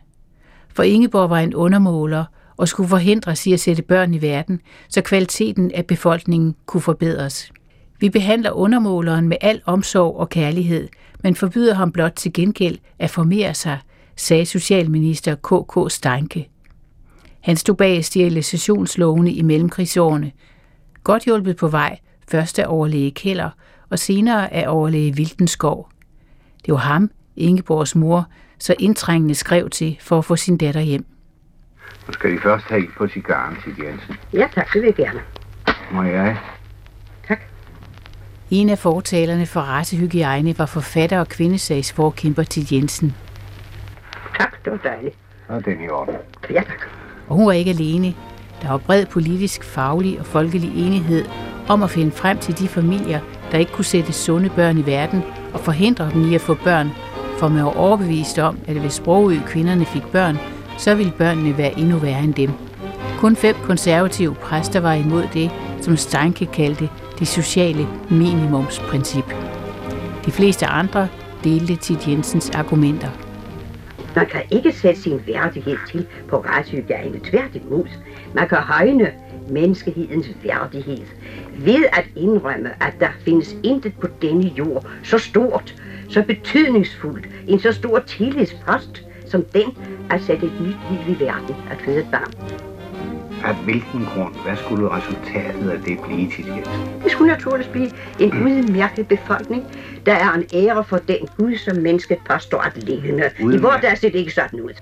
For 0.69 0.83
Ingeborg 0.83 1.29
var 1.29 1.39
en 1.39 1.55
undermåler 1.55 2.25
og 2.57 2.67
skulle 2.67 2.89
forhindres 2.89 3.47
i 3.47 3.53
at 3.53 3.59
sætte 3.59 3.83
børn 3.83 4.13
i 4.13 4.21
verden, 4.21 4.61
så 4.89 5.01
kvaliteten 5.01 5.71
af 5.71 5.85
befolkningen 5.85 6.55
kunne 6.65 6.81
forbedres. 6.81 7.51
Vi 7.99 8.09
behandler 8.09 8.51
undermåleren 8.51 9.27
med 9.27 9.37
al 9.41 9.61
omsorg 9.65 10.15
og 10.15 10.29
kærlighed, 10.29 10.87
men 11.23 11.35
forbyder 11.35 11.73
ham 11.73 11.91
blot 11.91 12.13
til 12.15 12.33
gengæld 12.33 12.77
at 12.99 13.09
formere 13.09 13.53
sig, 13.53 13.79
sagde 14.15 14.45
socialminister 14.45 15.35
K.K. 15.35 15.91
Steinke. 15.91 16.49
Han 17.41 17.57
stod 17.57 17.75
bag 17.75 18.05
sterilisationslovene 18.05 19.31
i 19.31 19.41
mellemkrigsårene. 19.41 20.31
Godt 21.03 21.23
hjulpet 21.23 21.55
på 21.55 21.67
vej, 21.67 21.99
første 22.27 22.67
overlæge 22.67 23.11
Keller 23.11 23.49
og 23.89 23.99
senere 23.99 24.53
af 24.53 24.65
overlæge 24.67 25.15
Vildenskov. 25.15 25.89
Det 26.65 26.71
var 26.71 26.79
ham, 26.79 27.11
Ingeborgs 27.35 27.95
mor, 27.95 28.27
så 28.59 28.75
indtrængende 28.79 29.35
skrev 29.35 29.69
til 29.69 29.97
for 30.01 30.17
at 30.17 30.25
få 30.25 30.35
sin 30.35 30.57
datter 30.57 30.81
hjem. 30.81 31.05
Nu 32.07 32.13
skal 32.13 32.31
de 32.31 32.39
først 32.39 32.65
have 32.65 32.87
på 32.97 33.07
cigaren 33.07 33.57
til 33.63 33.85
Jensen. 33.85 34.15
Ja 34.33 34.47
tak, 34.55 34.73
det 34.73 34.81
vil 34.81 34.87
jeg 34.87 34.95
gerne. 34.95 35.19
Må 35.91 36.03
jeg? 36.03 36.37
Tak. 37.27 37.39
En 38.51 38.69
af 38.69 38.77
fortalerne 38.79 39.45
for 39.45 39.59
racehygiejne 39.59 40.59
var 40.59 40.65
forfatter 40.65 41.19
og 41.19 41.27
kvindesagsforkæmper 41.27 42.43
til 42.43 42.67
Jensen. 42.71 43.15
Tak, 44.37 44.65
det 44.65 44.71
var 44.71 44.79
dejligt. 44.83 45.15
Så 45.47 45.53
er 45.53 45.59
den 45.59 45.83
i 45.83 45.89
orden. 45.89 46.15
Ja 46.49 46.61
tak. 46.61 46.81
Og 47.27 47.35
hun 47.35 47.45
var 47.45 47.51
ikke 47.51 47.71
alene. 47.71 48.13
Der 48.61 48.69
var 48.69 48.77
bred 48.77 49.05
politisk, 49.05 49.63
faglig 49.63 50.19
og 50.19 50.25
folkelig 50.25 50.69
enighed 50.85 51.25
om 51.67 51.83
at 51.83 51.89
finde 51.89 52.11
frem 52.11 52.37
til 52.37 52.59
de 52.59 52.67
familier, 52.67 53.19
der 53.51 53.57
ikke 53.57 53.71
kunne 53.71 53.85
sætte 53.85 54.13
sunde 54.13 54.49
børn 54.49 54.77
i 54.77 54.85
verden 54.85 55.23
og 55.53 55.59
forhindre 55.59 56.09
dem 56.13 56.31
i 56.31 56.35
at 56.35 56.41
få 56.41 56.53
børn, 56.53 56.91
for 57.37 57.47
man 57.47 57.63
var 57.63 57.77
overbevist 57.77 58.39
om, 58.39 58.57
at 58.67 58.75
hvis 58.75 58.93
Sprogø 58.93 59.37
kvinderne 59.47 59.85
fik 59.85 60.03
børn, 60.11 60.37
så 60.77 60.95
ville 60.95 61.13
børnene 61.17 61.57
være 61.57 61.79
endnu 61.79 61.97
værre 61.97 62.23
end 62.23 62.33
dem. 62.33 62.51
Kun 63.19 63.35
fem 63.35 63.55
konservative 63.63 64.35
præster 64.35 64.79
var 64.79 64.93
imod 64.93 65.23
det, 65.33 65.51
som 65.81 65.97
Steinke 65.97 66.45
kaldte 66.45 66.89
det 67.19 67.27
sociale 67.27 67.87
minimumsprincip. 68.09 69.35
De 70.25 70.31
fleste 70.31 70.65
andre 70.65 71.07
delte 71.43 71.75
Tid 71.75 71.97
Jensens 72.07 72.49
argumenter. 72.49 73.09
Man 74.15 74.25
kan 74.25 74.41
ikke 74.51 74.71
sætte 74.71 75.01
sin 75.01 75.21
værdighed 75.27 75.77
til 75.91 76.05
på 76.29 76.37
retshygiejne. 76.37 77.19
Tværtimod, 77.23 77.87
man 78.33 78.47
kan 78.47 78.57
højne 78.57 79.11
menneskehedens 79.49 80.27
værdighed 80.43 80.99
ved 81.55 81.85
at 81.93 82.05
indrømme, 82.15 82.83
at 82.83 82.93
der 82.99 83.09
findes 83.25 83.55
intet 83.63 83.93
på 84.01 84.07
denne 84.21 84.47
jord 84.47 84.85
så 85.03 85.17
stort, 85.17 85.75
så 86.09 86.23
betydningsfuldt, 86.23 87.27
en 87.47 87.59
så 87.59 87.71
stor 87.71 87.99
tillidspost, 87.99 89.03
som 89.25 89.43
den 89.53 89.77
at 90.09 90.21
sætte 90.21 90.45
et 90.45 90.61
nyt 90.61 90.75
liv 90.91 91.15
i 91.15 91.19
verden, 91.19 91.55
at 91.71 91.77
føde 91.85 91.99
et 91.99 92.07
barn. 92.11 92.33
Af 93.45 93.55
hvilken 93.55 94.05
grund? 94.05 94.35
Hvad 94.45 94.55
skulle 94.55 94.89
resultatet 94.89 95.69
af 95.69 95.79
det 95.79 95.99
blive 96.07 96.31
til 96.31 96.45
Jensen? 96.45 97.03
Det 97.03 97.11
skulle 97.11 97.31
naturligvis 97.31 97.67
blive 97.71 97.91
en 98.19 98.31
udmærket 98.43 99.07
befolkning, 99.07 99.63
der 100.05 100.13
er 100.13 100.33
en 100.33 100.43
ære 100.53 100.83
for 100.83 100.97
den 100.97 101.27
Gud, 101.37 101.57
som 101.57 101.77
mennesket 101.77 102.17
påstår 102.29 102.59
at 102.59 102.83
liggende. 102.83 103.29
I 103.39 103.57
hvor 103.57 103.73
der 103.81 103.95
ser 103.95 104.09
det 104.09 104.19
ikke 104.19 104.33
sådan 104.33 104.61
ud. 104.61 104.73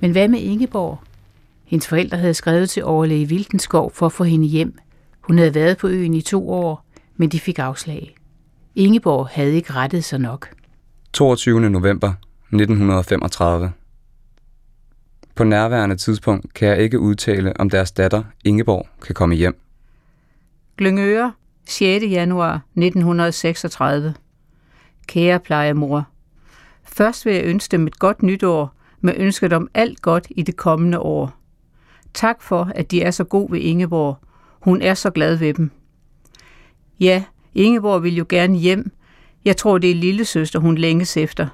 Men 0.00 0.12
hvad 0.12 0.28
med 0.28 0.38
Ingeborg? 0.38 0.98
Hendes 1.72 1.88
forældre 1.88 2.18
havde 2.18 2.34
skrevet 2.34 2.70
til 2.70 2.84
overlæge 2.84 3.28
Vildenskov 3.28 3.92
for 3.94 4.06
at 4.06 4.12
få 4.12 4.24
hende 4.24 4.46
hjem. 4.46 4.78
Hun 5.20 5.38
havde 5.38 5.54
været 5.54 5.78
på 5.78 5.88
øen 5.88 6.14
i 6.14 6.20
to 6.20 6.50
år, 6.50 6.86
men 7.16 7.28
de 7.28 7.40
fik 7.40 7.58
afslag. 7.58 8.14
Ingeborg 8.74 9.28
havde 9.28 9.54
ikke 9.54 9.72
rettet 9.72 10.04
sig 10.04 10.18
nok. 10.20 10.48
22. 11.12 11.70
november 11.70 12.12
1935. 12.52 13.72
På 15.34 15.44
nærværende 15.44 15.96
tidspunkt 15.96 16.54
kan 16.54 16.68
jeg 16.68 16.78
ikke 16.78 17.00
udtale, 17.00 17.60
om 17.60 17.70
deres 17.70 17.92
datter 17.92 18.22
Ingeborg 18.44 18.86
kan 19.02 19.14
komme 19.14 19.34
hjem. 19.34 19.56
Glyngøre, 20.76 21.32
6. 21.66 22.04
januar 22.04 22.54
1936. 22.54 24.14
Kære 25.06 25.40
plejemor. 25.40 26.08
Først 26.84 27.26
vil 27.26 27.34
jeg 27.34 27.44
ønske 27.44 27.72
dem 27.72 27.86
et 27.86 27.98
godt 27.98 28.22
nytår 28.22 28.74
med 29.00 29.14
ønsket 29.16 29.52
om 29.52 29.68
alt 29.74 30.02
godt 30.02 30.26
i 30.30 30.42
det 30.42 30.56
kommende 30.56 30.98
år. 30.98 31.41
Tak 32.14 32.42
for, 32.42 32.72
at 32.74 32.90
de 32.90 33.02
er 33.02 33.10
så 33.10 33.24
god 33.24 33.50
ved 33.50 33.60
Ingeborg. 33.60 34.18
Hun 34.60 34.82
er 34.82 34.94
så 34.94 35.10
glad 35.10 35.36
ved 35.36 35.54
dem. 35.54 35.70
Ja, 37.00 37.24
Ingeborg 37.54 38.02
vil 38.02 38.16
jo 38.16 38.26
gerne 38.28 38.58
hjem. 38.58 38.92
Jeg 39.44 39.56
tror, 39.56 39.78
det 39.78 39.90
er 39.90 39.94
lille 39.94 40.24
søster, 40.24 40.58
hun 40.58 40.78
længes 40.78 41.16
efter. 41.16 41.46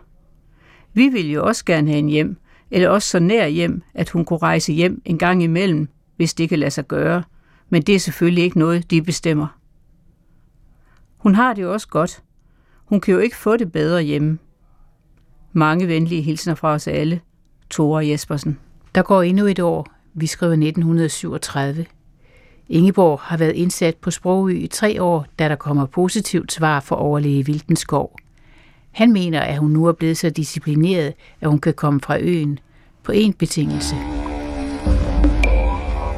Vi 0.93 1.09
vil 1.09 1.31
jo 1.31 1.47
også 1.47 1.65
gerne 1.65 1.89
have 1.89 1.99
en 1.99 2.09
hjem, 2.09 2.37
eller 2.71 2.89
også 2.89 3.09
så 3.09 3.19
nær 3.19 3.47
hjem, 3.47 3.83
at 3.95 4.11
hun 4.11 4.25
kunne 4.25 4.39
rejse 4.39 4.73
hjem 4.73 5.03
en 5.05 5.19
gang 5.19 5.43
imellem, 5.43 5.89
hvis 6.17 6.35
det 6.35 6.49
kan 6.49 6.59
lade 6.59 6.71
sig 6.71 6.89
gøre. 6.89 7.23
Men 7.69 7.83
det 7.83 7.95
er 7.95 7.99
selvfølgelig 7.99 8.45
ikke 8.45 8.59
noget, 8.59 8.91
de 8.91 9.03
bestemmer. 9.03 9.47
Hun 11.17 11.35
har 11.35 11.55
det 11.55 11.63
jo 11.63 11.73
også 11.73 11.89
godt. 11.89 12.23
Hun 12.85 13.01
kan 13.01 13.15
jo 13.15 13.21
ikke 13.21 13.37
få 13.37 13.57
det 13.57 13.73
bedre 13.73 14.03
hjemme. 14.03 14.39
Mange 15.53 15.89
venlige 15.89 16.23
hilsner 16.23 16.55
fra 16.55 16.73
os 16.73 16.89
alle. 16.89 17.21
Tore 17.71 18.09
Jespersen. 18.09 18.59
Der 18.95 19.03
går 19.03 19.23
endnu 19.23 19.47
et 19.47 19.61
år. 19.61 19.98
Vi 20.15 20.27
skriver 20.27 20.53
1937. 20.53 21.87
Ingeborg 22.69 23.21
har 23.23 23.37
været 23.37 23.53
indsat 23.53 23.97
på 23.97 24.11
Sprogø 24.11 24.53
i 24.53 24.67
tre 24.67 25.03
år, 25.03 25.27
da 25.39 25.49
der 25.49 25.57
kommer 25.57 25.87
positivt 25.87 26.53
svar 26.53 26.81
for 26.81 26.97
overlæge 26.97 27.47
Vildenskov. 27.47 28.17
Han 28.91 29.13
mener, 29.13 29.41
at 29.41 29.59
hun 29.59 29.71
nu 29.71 29.87
er 29.87 29.93
blevet 29.93 30.17
så 30.17 30.31
disciplineret, 30.31 31.15
at 31.41 31.49
hun 31.49 31.59
kan 31.59 31.75
komme 31.75 32.01
fra 32.01 32.19
øen 32.21 32.59
på 33.03 33.13
én 33.13 33.33
betingelse. 33.39 33.97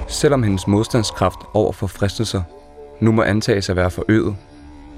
Selvom 0.08 0.42
hendes 0.42 0.66
modstandskraft 0.66 1.38
over 1.54 1.72
for 1.72 1.86
fristelser 1.86 2.42
nu 3.00 3.12
må 3.12 3.22
antages 3.22 3.70
at 3.70 3.76
være 3.76 3.90
forøget, 3.90 4.36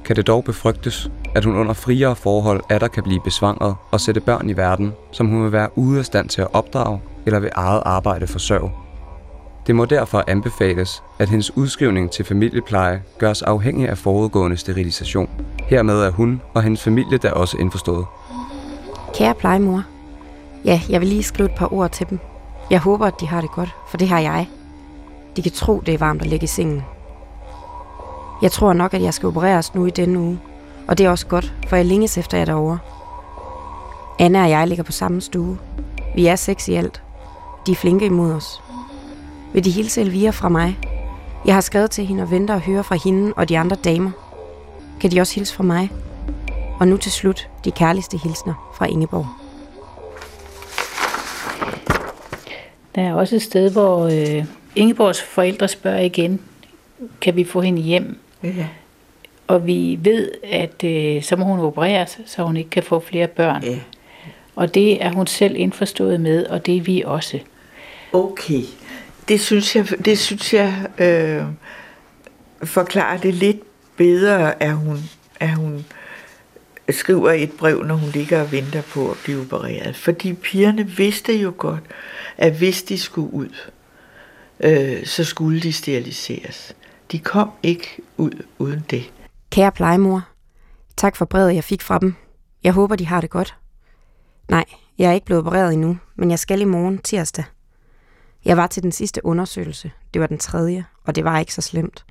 kan 0.05 0.17
det 0.17 0.27
dog 0.27 0.45
befrygtes, 0.45 1.11
at 1.35 1.45
hun 1.45 1.57
under 1.57 1.73
friere 1.73 2.17
forhold 2.17 2.81
der 2.81 2.89
kan 2.89 3.03
blive 3.03 3.21
besvangret 3.25 3.75
og 3.91 4.01
sætte 4.01 4.21
børn 4.21 4.51
i 4.51 4.57
verden, 4.57 4.93
som 5.13 5.27
hun 5.27 5.45
vil 5.45 5.53
være 5.53 5.79
ude 5.79 5.99
af 5.99 6.05
stand 6.05 6.29
til 6.29 6.41
at 6.41 6.49
opdrage 6.53 7.01
eller 7.27 7.41
ved 7.41 7.51
eget 7.55 7.83
arbejde 7.85 8.27
forsørge. 8.27 8.73
Det 9.67 9.75
må 9.75 9.85
derfor 9.85 10.25
anbefales, 10.27 11.03
at 11.19 11.29
hendes 11.29 11.57
udskrivning 11.57 12.11
til 12.11 12.25
familiepleje 12.25 13.03
gøres 13.19 13.43
afhængig 13.43 13.89
af 13.89 13.99
forudgående 13.99 14.57
sterilisation. 14.57 15.31
Hermed 15.59 16.03
er 16.03 16.11
hun 16.11 16.43
og 16.55 16.63
hendes 16.63 16.83
familie 16.83 17.19
da 17.19 17.31
også 17.31 17.57
indforstået. 17.57 18.07
Kære 19.15 19.35
plejemor. 19.35 19.85
Ja, 20.65 20.81
jeg 20.89 21.01
vil 21.01 21.09
lige 21.09 21.23
skrive 21.23 21.49
et 21.49 21.55
par 21.55 21.73
ord 21.73 21.91
til 21.91 22.11
dem. 22.11 22.19
Jeg 22.71 22.81
håber, 22.81 23.07
at 23.07 23.21
de 23.21 23.27
har 23.27 23.41
det 23.41 23.51
godt, 23.51 23.75
for 23.89 23.97
det 23.97 24.09
har 24.09 24.19
jeg. 24.21 24.49
De 25.37 25.43
kan 25.43 25.53
tro, 25.53 25.81
det 25.87 25.95
er 25.95 25.99
varmt 25.99 26.23
at 26.23 26.29
ligge 26.29 26.45
i 26.45 26.47
sengen. 26.47 26.83
Jeg 28.43 28.53
tror 28.53 28.73
nok, 28.73 28.95
at 28.95 29.03
jeg 29.03 29.15
skal 29.15 29.27
opereres 29.27 29.75
nu 29.75 29.87
i 29.87 29.91
denne 29.91 30.19
uge. 30.19 30.41
Og 30.89 30.99
det 30.99 31.07
er 31.07 31.11
også 31.11 31.27
godt, 31.27 31.55
for 31.69 31.77
jeg 31.77 31.87
længes 31.87 32.19
efter 32.19 32.39
jer 32.39 32.45
derovre. 32.45 32.79
Anna 34.19 34.43
og 34.43 34.51
jeg 34.51 34.69
ligger 34.69 34.85
på 34.85 34.93
samme 34.93 35.21
stue. 35.21 35.59
Vi 36.15 36.27
er 36.27 36.37
seks 36.37 36.69
i 36.69 36.75
alt. 36.75 37.02
De 37.67 37.73
er 37.73 37.77
flinke 37.77 38.07
imod 38.07 38.33
os. 38.33 38.63
Vil 39.53 39.65
de 39.65 39.71
hilse 39.71 40.01
Elvira 40.01 40.31
fra 40.31 40.49
mig? 40.49 40.79
Jeg 41.47 41.55
har 41.55 41.61
skrevet 41.61 41.91
til 41.91 42.07
hende 42.07 42.23
og 42.23 42.31
venter 42.31 42.55
og 42.55 42.61
høre 42.61 42.85
fra 42.85 42.99
hende 43.05 43.33
og 43.37 43.49
de 43.49 43.59
andre 43.59 43.77
damer. 43.77 44.11
Kan 45.01 45.11
de 45.11 45.21
også 45.21 45.35
hilse 45.35 45.55
fra 45.55 45.65
mig? 45.65 45.91
Og 46.81 46.89
nu 46.89 46.97
til 46.97 47.13
slut 47.13 47.49
de 47.65 47.71
kærligste 47.71 48.19
hilsner 48.19 48.73
fra 48.75 48.87
Ingeborg. 48.87 49.27
Der 52.95 53.03
er 53.03 53.15
også 53.15 53.37
et 53.37 53.43
sted, 53.43 53.71
hvor 53.71 54.05
øh, 54.07 54.45
Ingeborgs 54.77 55.23
forældre 55.23 55.69
spørger 55.69 56.01
igen, 56.01 56.41
kan 57.21 57.37
vi 57.37 57.45
få 57.45 57.61
hende 57.61 57.83
hjem? 57.83 58.19
Ja. 58.43 58.67
Og 59.47 59.67
vi 59.67 59.99
ved, 60.03 60.31
at 60.45 60.85
øh, 60.85 61.23
så 61.23 61.37
må 61.37 61.45
hun 61.45 61.61
opereres, 61.61 62.21
så 62.27 62.43
hun 62.43 62.57
ikke 62.57 62.71
kan 62.71 62.83
få 62.83 63.01
flere 63.01 63.27
børn. 63.27 63.65
Ja. 63.65 63.79
Og 64.57 64.75
det 64.75 65.05
er 65.05 65.13
hun 65.13 65.27
selv 65.27 65.57
indforstået 65.57 66.21
med, 66.21 66.47
og 66.47 66.67
det 66.67 66.77
er 66.77 66.81
vi 66.81 67.03
også. 67.07 67.39
Okay. 68.13 68.63
Det 69.29 69.41
synes 69.41 69.77
jeg, 69.77 69.89
det 70.05 70.19
synes 70.19 70.55
jeg 70.55 70.87
øh, 70.99 71.45
forklarer 72.69 73.17
det 73.17 73.35
lidt 73.35 73.61
bedre, 73.97 74.63
at 74.63 74.77
hun, 74.77 74.99
at 75.41 75.55
hun 75.55 75.85
skriver 76.91 77.31
et 77.31 77.53
brev, 77.53 77.85
når 77.85 77.95
hun 77.95 78.11
ligger 78.11 78.41
og 78.43 78.53
venter 78.53 78.83
på 78.83 79.11
at 79.11 79.17
blive 79.25 79.41
opereret. 79.41 79.97
Fordi 79.97 80.33
pigerne 80.33 80.87
vidste 80.87 81.37
jo 81.37 81.55
godt, 81.59 81.83
at 82.37 82.53
hvis 82.53 82.83
de 82.83 82.99
skulle 82.99 83.33
ud, 83.33 83.49
øh, 84.61 85.07
så 85.07 85.25
skulle 85.25 85.61
de 85.61 85.73
steriliseres. 85.73 86.77
De 87.13 87.19
kom 87.19 87.51
ikke 87.63 87.89
ud 88.17 88.45
uden 88.59 88.85
det. 88.91 89.13
Kære 89.51 89.73
plejemor, 89.73 90.29
tak 90.97 91.17
for 91.17 91.25
brevet, 91.25 91.55
jeg 91.55 91.65
fik 91.65 91.83
fra 91.83 91.99
dem. 91.99 92.15
Jeg 92.65 92.73
håber, 92.73 92.97
de 92.97 93.07
har 93.07 93.21
det 93.21 93.31
godt. 93.31 93.55
Nej, 94.49 94.65
jeg 94.99 95.11
er 95.11 95.13
ikke 95.13 95.27
blevet 95.27 95.41
opereret 95.47 95.73
endnu, 95.73 95.99
men 96.17 96.31
jeg 96.31 96.39
skal 96.39 96.61
i 96.61 96.65
morgen 96.65 96.99
tirsdag. 96.99 97.45
Jeg 98.45 98.57
var 98.57 98.67
til 98.67 98.83
den 98.83 98.93
sidste 98.93 99.27
undersøgelse. 99.27 99.91
Det 100.15 100.21
var 100.21 100.27
den 100.27 100.39
tredje, 100.39 100.85
og 101.05 101.15
det 101.15 101.25
var 101.25 101.39
ikke 101.39 101.55
så 101.55 101.61
slemt. 101.61 102.05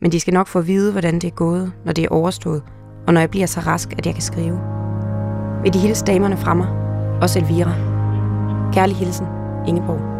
Men 0.00 0.12
de 0.12 0.20
skal 0.20 0.34
nok 0.34 0.46
få 0.46 0.58
at 0.58 0.66
vide, 0.66 0.92
hvordan 0.92 1.14
det 1.14 1.24
er 1.24 1.30
gået, 1.30 1.72
når 1.84 1.92
det 1.92 2.04
er 2.04 2.08
overstået, 2.08 2.62
og 3.06 3.14
når 3.14 3.20
jeg 3.20 3.30
bliver 3.30 3.46
så 3.46 3.60
rask, 3.60 3.92
at 3.98 4.06
jeg 4.06 4.14
kan 4.14 4.22
skrive. 4.22 4.60
Vil 5.62 5.72
de 5.74 5.78
hilse 5.78 6.04
damerne 6.04 6.36
fra 6.36 6.54
mig? 6.54 6.68
Også 7.22 7.38
Elvira. 7.38 7.74
Kærlig 8.72 8.96
hilsen, 8.96 9.26
Ingeborg. 9.66 10.13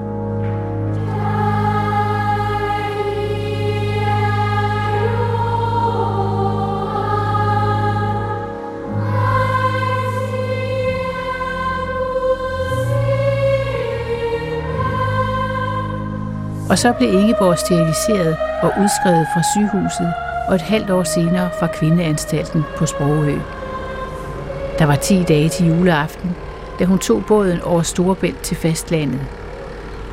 Og 16.74 16.78
så 16.78 16.92
blev 16.92 17.12
Ingeborg 17.12 17.58
steriliseret 17.58 18.36
og 18.62 18.72
udskrevet 18.80 19.26
fra 19.34 19.42
sygehuset, 19.54 20.12
og 20.48 20.54
et 20.54 20.62
halvt 20.62 20.90
år 20.90 21.02
senere 21.02 21.50
fra 21.58 21.66
kvindeanstalten 21.66 22.64
på 22.76 22.86
Sprogø. 22.86 23.38
Der 24.78 24.86
var 24.86 24.96
10 24.96 25.22
dage 25.22 25.48
til 25.48 25.66
juleaften, 25.66 26.36
da 26.78 26.84
hun 26.84 26.98
tog 26.98 27.24
båden 27.26 27.60
over 27.60 27.82
Storebælt 27.82 28.40
til 28.40 28.56
fastlandet. 28.56 29.20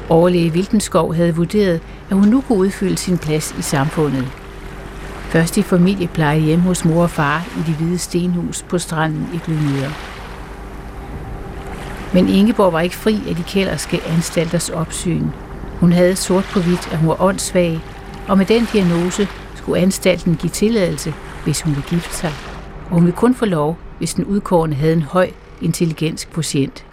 Overlæge 0.09 0.53
Vildenskov 0.53 1.13
havde 1.13 1.35
vurderet, 1.35 1.81
at 2.09 2.17
hun 2.17 2.27
nu 2.27 2.41
kunne 2.41 2.57
udfylde 2.57 2.97
sin 2.97 3.17
plads 3.17 3.55
i 3.59 3.61
samfundet. 3.61 4.27
Først 5.21 5.57
i 5.57 5.61
familiepleje 5.61 6.39
hjemme 6.39 6.65
hos 6.65 6.85
mor 6.85 7.03
og 7.03 7.09
far 7.09 7.45
i 7.57 7.71
de 7.71 7.75
hvide 7.75 7.97
stenhus 7.97 8.63
på 8.63 8.77
stranden 8.77 9.29
i 9.33 9.37
Glynøre. 9.45 9.91
Men 12.13 12.29
Ingeborg 12.29 12.73
var 12.73 12.81
ikke 12.81 12.95
fri 12.95 13.19
af 13.29 13.35
de 13.35 13.43
kælderske 13.43 14.01
anstalters 14.07 14.69
opsyn. 14.69 15.27
Hun 15.81 15.91
havde 15.91 16.15
sort 16.15 16.43
på 16.53 16.59
hvidt, 16.59 16.91
at 16.91 16.97
hun 16.97 17.07
var 17.07 17.21
åndssvag, 17.21 17.79
og 18.27 18.37
med 18.37 18.45
den 18.45 18.65
diagnose 18.73 19.27
skulle 19.55 19.81
anstalten 19.81 20.35
give 20.35 20.49
tilladelse, 20.49 21.13
hvis 21.43 21.61
hun 21.61 21.75
ville 21.75 21.89
gifte 21.89 22.15
sig. 22.15 22.31
Og 22.85 22.91
hun 22.91 23.03
ville 23.03 23.17
kun 23.17 23.35
få 23.35 23.45
lov, 23.45 23.77
hvis 23.97 24.13
den 24.13 24.25
udkårende 24.25 24.75
havde 24.75 24.93
en 24.93 25.01
høj 25.01 25.31
intelligens 25.61 26.25
quotient. 26.25 26.85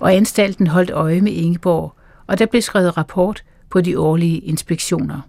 Og 0.00 0.14
anstalten 0.14 0.66
holdt 0.66 0.90
øje 0.90 1.20
med 1.20 1.32
Ingeborg, 1.32 1.94
og 2.26 2.38
der 2.38 2.46
blev 2.46 2.62
skrevet 2.62 2.96
rapport 2.96 3.42
på 3.70 3.80
de 3.80 3.98
årlige 3.98 4.38
inspektioner. 4.38 5.20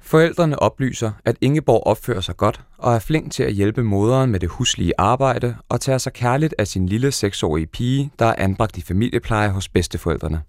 Forældrene 0.00 0.58
oplyser, 0.58 1.10
at 1.24 1.36
Ingeborg 1.40 1.86
opfører 1.86 2.20
sig 2.20 2.36
godt 2.36 2.60
og 2.78 2.94
er 2.94 2.98
flink 2.98 3.32
til 3.32 3.42
at 3.42 3.52
hjælpe 3.52 3.82
moderen 3.82 4.30
med 4.30 4.40
det 4.40 4.48
huslige 4.48 4.92
arbejde 4.98 5.56
og 5.68 5.80
tager 5.80 5.98
sig 5.98 6.12
kærligt 6.12 6.54
af 6.58 6.66
sin 6.66 6.86
lille 6.86 7.12
seksårige 7.12 7.66
pige, 7.66 8.10
der 8.18 8.26
er 8.26 8.34
anbragt 8.38 8.78
i 8.78 8.82
familiepleje 8.82 9.48
hos 9.48 9.68
bedsteforældrene. 9.68 10.40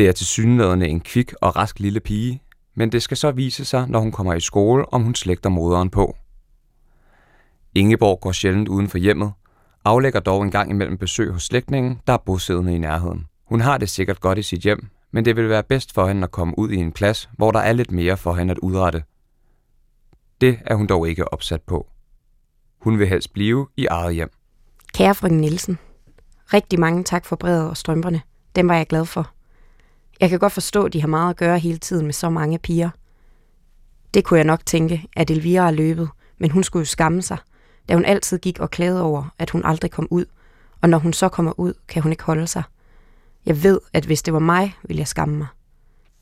Det 0.00 0.08
er 0.08 0.12
til 0.12 0.26
synlædende 0.26 0.88
en 0.88 1.00
kvik 1.00 1.32
og 1.40 1.56
rask 1.56 1.80
lille 1.80 2.00
pige, 2.00 2.42
men 2.74 2.92
det 2.92 3.02
skal 3.02 3.16
så 3.16 3.30
vise 3.30 3.64
sig, 3.64 3.88
når 3.88 4.00
hun 4.00 4.12
kommer 4.12 4.34
i 4.34 4.40
skole, 4.40 4.92
om 4.92 5.02
hun 5.02 5.14
slægter 5.14 5.50
moderen 5.50 5.90
på. 5.90 6.16
Ingeborg 7.74 8.20
går 8.20 8.32
sjældent 8.32 8.68
uden 8.68 8.88
for 8.88 8.98
hjemmet, 8.98 9.32
aflægger 9.84 10.20
dog 10.20 10.42
en 10.42 10.50
gang 10.50 10.70
imellem 10.70 10.98
besøg 10.98 11.32
hos 11.32 11.42
slægtningen, 11.42 12.00
der 12.06 12.12
er 12.12 12.16
bosiddende 12.16 12.74
i 12.74 12.78
nærheden. 12.78 13.26
Hun 13.44 13.60
har 13.60 13.78
det 13.78 13.88
sikkert 13.88 14.20
godt 14.20 14.38
i 14.38 14.42
sit 14.42 14.60
hjem, 14.60 14.88
men 15.10 15.24
det 15.24 15.36
vil 15.36 15.48
være 15.48 15.62
bedst 15.62 15.94
for 15.94 16.06
hende 16.06 16.24
at 16.24 16.30
komme 16.30 16.58
ud 16.58 16.70
i 16.70 16.76
en 16.76 16.92
plads, 16.92 17.30
hvor 17.36 17.50
der 17.50 17.60
er 17.60 17.72
lidt 17.72 17.90
mere 17.90 18.16
for 18.16 18.34
hende 18.34 18.50
at 18.50 18.58
udrette. 18.58 19.02
Det 20.40 20.58
er 20.66 20.74
hun 20.74 20.86
dog 20.86 21.08
ikke 21.08 21.32
opsat 21.32 21.62
på. 21.62 21.86
Hun 22.80 22.98
vil 22.98 23.08
helst 23.08 23.32
blive 23.32 23.68
i 23.76 23.86
eget 23.86 24.14
hjem. 24.14 24.30
Kære 24.94 25.14
frøken 25.14 25.40
Nielsen, 25.40 25.78
rigtig 26.54 26.80
mange 26.80 27.04
tak 27.04 27.24
for 27.24 27.36
brevet 27.36 27.70
og 27.70 27.76
strømperne. 27.76 28.20
Dem 28.56 28.68
var 28.68 28.76
jeg 28.76 28.86
glad 28.86 29.04
for. 29.04 29.39
Jeg 30.20 30.30
kan 30.30 30.38
godt 30.38 30.52
forstå, 30.52 30.84
at 30.84 30.92
de 30.92 31.00
har 31.00 31.08
meget 31.08 31.30
at 31.30 31.36
gøre 31.36 31.58
hele 31.58 31.78
tiden 31.78 32.06
med 32.06 32.12
så 32.12 32.30
mange 32.30 32.58
piger. 32.58 32.90
Det 34.14 34.24
kunne 34.24 34.38
jeg 34.38 34.46
nok 34.46 34.66
tænke, 34.66 35.08
at 35.16 35.30
Elvira 35.30 35.66
er 35.66 35.70
løbet, 35.70 36.08
men 36.38 36.50
hun 36.50 36.62
skulle 36.64 36.80
jo 36.80 36.86
skamme 36.86 37.22
sig, 37.22 37.38
da 37.88 37.94
hun 37.94 38.04
altid 38.04 38.38
gik 38.38 38.58
og 38.58 38.70
klagede 38.70 39.02
over, 39.02 39.34
at 39.38 39.50
hun 39.50 39.64
aldrig 39.64 39.90
kom 39.90 40.08
ud, 40.10 40.24
og 40.80 40.88
når 40.88 40.98
hun 40.98 41.12
så 41.12 41.28
kommer 41.28 41.60
ud, 41.60 41.74
kan 41.88 42.02
hun 42.02 42.12
ikke 42.12 42.24
holde 42.24 42.46
sig. 42.46 42.62
Jeg 43.46 43.62
ved, 43.62 43.80
at 43.92 44.04
hvis 44.04 44.22
det 44.22 44.34
var 44.34 44.40
mig, 44.40 44.74
ville 44.82 45.00
jeg 45.00 45.08
skamme 45.08 45.38
mig. 45.38 45.46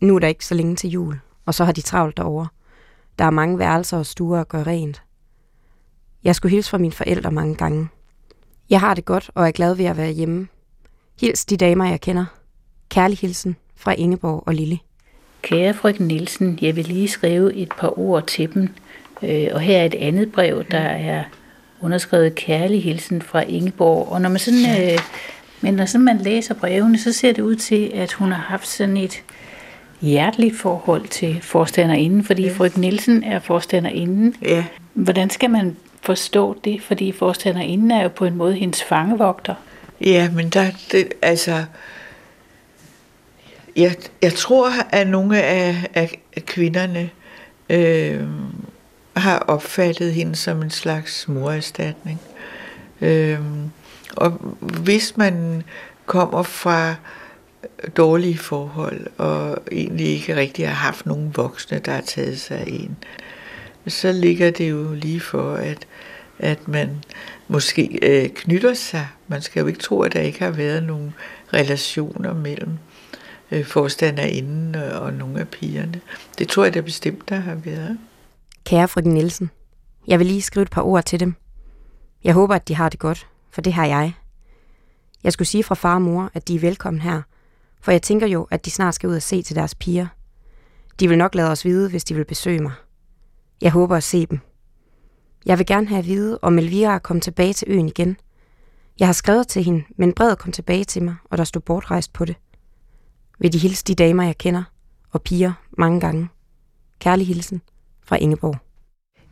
Nu 0.01 0.15
er 0.15 0.19
der 0.19 0.29
ikke 0.29 0.47
så 0.47 0.55
længe 0.55 0.77
til 0.77 0.91
jul, 0.91 1.21
og 1.47 1.55
så 1.55 1.65
har 1.65 1.73
de 1.73 1.81
travlt 1.81 2.17
derovre. 2.17 2.49
Der 3.19 3.25
er 3.25 3.31
mange 3.31 3.59
værelser 3.59 3.99
og 3.99 4.07
stuer 4.07 4.41
at 4.41 4.49
gøre 4.49 4.63
rent. 4.63 5.03
Jeg 6.25 6.35
skulle 6.35 6.51
hilse 6.51 6.71
fra 6.71 6.79
mine 6.79 6.93
forældre 6.93 7.31
mange 7.33 7.55
gange. 7.55 7.89
Jeg 8.71 8.81
har 8.81 8.95
det 8.95 9.05
godt 9.05 9.31
og 9.35 9.47
er 9.47 9.51
glad 9.51 9.75
ved 9.75 9.85
at 9.85 9.97
være 9.97 10.11
hjemme. 10.11 10.49
Hils 11.21 11.45
de 11.45 11.57
damer, 11.57 11.85
jeg 11.85 12.01
kender. 12.01 12.27
Kærlig 12.89 13.19
hilsen 13.19 13.57
fra 13.79 13.95
Ingeborg 13.99 14.43
og 14.47 14.55
Lille. 14.55 14.79
Kære 15.43 15.75
frøken 15.75 16.07
Nielsen, 16.07 16.59
jeg 16.63 16.77
vil 16.77 16.85
lige 16.85 17.09
skrive 17.09 17.55
et 17.55 17.69
par 17.79 17.99
ord 17.99 18.27
til 18.27 18.55
dem. 18.55 18.69
Øh, 19.23 19.49
og 19.53 19.61
her 19.61 19.79
er 19.79 19.85
et 19.85 19.95
andet 19.95 20.33
brev, 20.33 20.65
der 20.71 20.79
er 20.79 21.25
underskrevet 21.81 22.35
kærlig 22.35 22.83
hilsen 22.83 23.23
fra 23.23 23.41
Ingeborg. 23.41 24.09
Og 24.09 24.21
når 24.21 24.29
man 24.29 24.39
sådan, 24.39 24.93
øh, 24.93 24.99
men 25.61 25.75
når 25.75 25.87
sådan 25.87 26.05
man 26.05 26.19
læser 26.19 26.55
brevene, 26.55 26.99
så 26.99 27.13
ser 27.13 27.33
det 27.33 27.43
ud 27.43 27.57
til, 27.57 27.91
at 27.95 28.13
hun 28.13 28.33
har 28.33 28.43
haft 28.43 28.69
sådan 28.69 28.97
et 28.97 29.23
hjerteligt 30.01 30.57
forhold 30.57 31.09
til 31.09 31.39
forstanderinden, 31.43 32.25
fordi 32.25 32.43
ja. 32.43 32.53
frøken 32.53 32.81
Nielsen 32.81 33.25
er 33.25 33.39
forstanderinden. 33.39 34.35
Ja. 34.43 34.65
Hvordan 34.95 35.31
skal 35.31 35.51
man 35.51 35.77
forstå 36.03 36.57
det? 36.65 36.83
Fordi 36.83 37.13
forstanderinden 37.13 37.91
er 37.91 38.03
jo 38.03 38.09
på 38.09 38.25
en 38.25 38.35
måde 38.35 38.55
hendes 38.55 38.83
fangevogter. 38.83 39.55
Ja, 40.01 40.31
men 40.31 40.49
der, 40.49 40.67
det, 40.93 41.09
altså, 41.23 41.65
jeg, 43.79 43.97
jeg 44.23 44.33
tror, 44.33 44.71
at 44.91 45.07
nogle 45.07 45.43
af, 45.43 45.87
af 45.95 46.23
kvinderne 46.47 47.11
øh, 47.71 48.27
har 49.17 49.39
opfattet 49.39 50.13
hende 50.13 50.37
som 50.37 50.63
en 50.63 50.71
slags 50.71 51.29
morerstatning. 51.29 52.21
Øh, 53.01 53.39
og 54.17 54.31
hvis 54.61 55.17
man 55.17 55.63
kommer 56.07 56.43
fra 56.43 56.95
dårlige 57.97 58.39
forhold, 58.39 59.07
og 59.19 59.59
egentlig 59.73 60.07
ikke 60.07 60.37
rigtig 60.37 60.69
har 60.69 60.75
haft 60.75 61.07
nogen 61.07 61.33
voksne, 61.37 61.79
der 61.79 61.93
har 61.93 62.01
taget 62.01 62.41
sig 62.41 62.59
af 62.59 62.65
en, 62.67 62.97
så 63.87 64.13
ligger 64.13 64.51
det 64.51 64.71
jo 64.71 64.93
lige 64.93 65.21
for, 65.21 65.55
at, 65.55 65.87
at 66.39 66.69
man 66.69 67.05
måske 67.49 67.99
øh, 68.03 68.29
knytter 68.29 68.75
sig. 68.75 69.09
Man 69.29 69.43
skal 69.43 69.61
jo 69.61 69.67
ikke 69.67 69.81
tro, 69.81 70.01
at 70.01 70.13
der 70.13 70.21
ikke 70.21 70.39
har 70.39 70.51
været 70.51 70.83
nogen 70.83 71.15
relationer 71.55 72.35
mellem 72.35 72.79
øh, 73.51 73.65
forstanderinden 73.65 74.75
og, 74.75 74.87
øh, 74.87 75.03
og 75.03 75.13
nogle 75.13 75.41
af 75.41 75.49
pigerne. 75.49 76.01
Det 76.39 76.49
tror 76.49 76.65
jeg 76.65 76.75
da 76.75 76.81
bestemt, 76.81 77.29
der 77.29 77.37
har 77.37 77.55
været. 77.55 77.99
Kære 78.65 78.89
frøken 78.89 79.15
Nielsen, 79.15 79.51
jeg 80.07 80.19
vil 80.19 80.27
lige 80.27 80.43
skrive 80.43 80.63
et 80.63 80.71
par 80.71 80.83
ord 80.83 81.05
til 81.05 81.21
dem. 81.21 81.35
Jeg 82.25 82.35
håber, 82.35 82.55
at 82.55 82.69
de 82.69 82.75
har 82.75 82.89
det 82.89 82.99
godt, 82.99 83.27
for 83.51 83.61
det 83.61 83.73
har 83.73 83.87
jeg. 83.87 84.13
Jeg 85.25 85.33
skulle 85.33 85.49
sige 85.49 85.65
fra 85.65 85.75
far 85.75 85.95
og 85.95 86.03
mor, 86.03 86.31
at 86.35 86.49
de 86.49 86.55
er 86.55 86.61
velkommen 86.61 87.01
her, 87.01 87.23
for 87.81 87.93
jeg 87.93 88.03
tænker 88.03 88.27
jo, 88.27 88.47
at 88.51 88.65
de 88.65 88.71
snart 88.71 88.95
skal 88.95 89.09
ud 89.09 89.15
og 89.15 89.23
se 89.23 89.43
til 89.43 89.57
deres 89.57 89.75
piger. 89.75 90.07
De 91.01 91.09
vil 91.09 91.19
nok 91.19 91.35
lade 91.35 91.51
os 91.51 91.65
vide, 91.65 91.91
hvis 91.91 92.05
de 92.05 92.15
vil 92.15 92.25
besøge 92.25 92.59
mig. 92.59 92.73
Jeg 93.61 93.71
håber 93.73 93.97
at 93.97 94.03
se 94.03 94.27
dem. 94.27 94.41
Jeg 95.47 95.59
vil 95.59 95.67
gerne 95.67 95.87
have 95.87 95.99
at 95.99 96.07
vide, 96.07 96.39
om 96.43 96.59
Elvira 96.59 96.95
er 96.95 96.99
kommet 96.99 97.23
tilbage 97.23 97.53
til 97.53 97.69
øen 97.71 97.89
igen. 97.89 98.17
Jeg 98.99 99.09
har 99.09 99.13
skrevet 99.13 99.49
til 99.49 99.65
hende, 99.65 99.85
men 99.97 100.13
brevet 100.13 100.39
kom 100.39 100.53
tilbage 100.53 100.85
til 100.85 101.03
mig, 101.03 101.17
og 101.25 101.39
der 101.39 101.45
stod 101.45 101.63
bortrejst 101.63 102.13
på 102.13 102.25
det. 102.25 102.37
Vil 103.39 103.53
de 103.53 103.59
hilse 103.59 103.85
de 103.85 103.95
damer, 103.95 104.23
jeg 104.23 104.39
kender, 104.39 104.63
og 105.11 105.23
piger 105.23 105.53
mange 105.79 106.01
gange. 106.01 106.29
Kærlig 106.99 107.27
hilsen 107.27 107.63
fra 108.05 108.17
Ingeborg. 108.17 108.57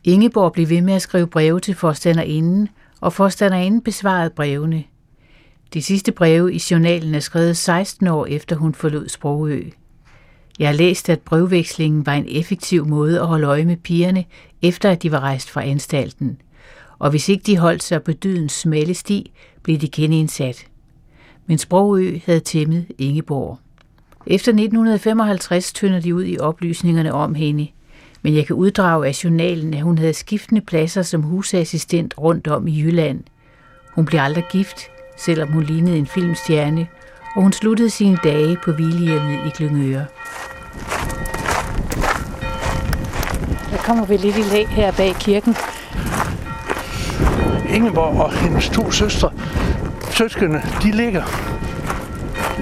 Ingeborg 0.03 0.53
blev 0.53 0.69
ved 0.69 0.81
med 0.81 0.93
at 0.93 1.01
skrive 1.01 1.27
breve 1.27 1.59
til 1.59 1.75
forstanderinden, 1.75 2.69
og 3.01 3.13
forstanderinden 3.13 3.81
besvarede 3.81 4.29
brevene. 4.29 4.83
De 5.73 5.81
sidste 5.81 6.11
breve 6.11 6.53
i 6.53 6.61
journalen 6.71 7.15
er 7.15 7.19
skrevet 7.19 7.57
16 7.57 8.07
år 8.07 8.25
efter 8.25 8.55
hun 8.55 8.73
forlod 8.73 9.09
Sprogø. 9.09 9.69
Jeg 10.59 10.67
har 10.67 10.75
læst, 10.75 11.09
at 11.09 11.21
brevvekslingen 11.21 12.05
var 12.05 12.13
en 12.13 12.25
effektiv 12.29 12.85
måde 12.85 13.19
at 13.19 13.27
holde 13.27 13.47
øje 13.47 13.65
med 13.65 13.77
pigerne, 13.77 14.25
efter 14.61 14.91
at 14.91 15.03
de 15.03 15.11
var 15.11 15.19
rejst 15.19 15.49
fra 15.49 15.63
anstalten. 15.63 16.41
Og 16.99 17.09
hvis 17.09 17.29
ikke 17.29 17.43
de 17.43 17.57
holdt 17.57 17.83
sig 17.83 18.03
på 18.03 18.11
dydens 18.11 18.51
smalle 18.51 18.93
sti, 18.93 19.31
blev 19.63 19.77
de 19.77 19.89
genindsat. 19.89 20.67
Men 21.45 21.57
Sprogø 21.57 22.19
havde 22.25 22.39
tæmmet 22.39 22.85
Ingeborg. 22.97 23.59
Efter 24.29 24.51
1955 24.51 25.73
tynder 25.73 25.99
de 25.99 26.15
ud 26.15 26.23
i 26.25 26.37
oplysningerne 26.39 27.13
om 27.13 27.35
hende, 27.35 27.67
men 28.21 28.35
jeg 28.35 28.45
kan 28.47 28.55
uddrage 28.55 29.07
af 29.07 29.23
journalen, 29.23 29.73
at 29.73 29.81
hun 29.81 29.97
havde 29.97 30.13
skiftende 30.13 30.61
pladser 30.61 31.01
som 31.01 31.21
husassistent 31.21 32.13
rundt 32.17 32.47
om 32.47 32.67
i 32.67 32.81
Jylland. 32.81 33.23
Hun 33.95 34.05
blev 34.05 34.19
aldrig 34.19 34.45
gift, 34.51 34.81
selvom 35.17 35.51
hun 35.51 35.63
lignede 35.63 35.97
en 35.97 36.07
filmstjerne, 36.07 36.87
og 37.35 37.41
hun 37.41 37.53
sluttede 37.53 37.89
sine 37.89 38.17
dage 38.23 38.57
på 38.63 38.71
hvilehjemmet 38.71 39.39
i 39.47 39.49
Klyngøre. 39.49 40.05
Der 43.71 43.77
kommer 43.77 44.05
vi 44.05 44.17
lidt 44.17 44.37
i 44.37 44.41
lag 44.41 44.67
her 44.67 44.91
bag 44.91 45.15
kirken. 45.19 45.55
Ingeborg 47.69 48.21
og 48.21 48.33
hendes 48.33 48.69
to 48.69 48.91
søstre, 48.91 49.31
søskende, 50.11 50.61
de 50.83 50.91
ligger 50.91 51.23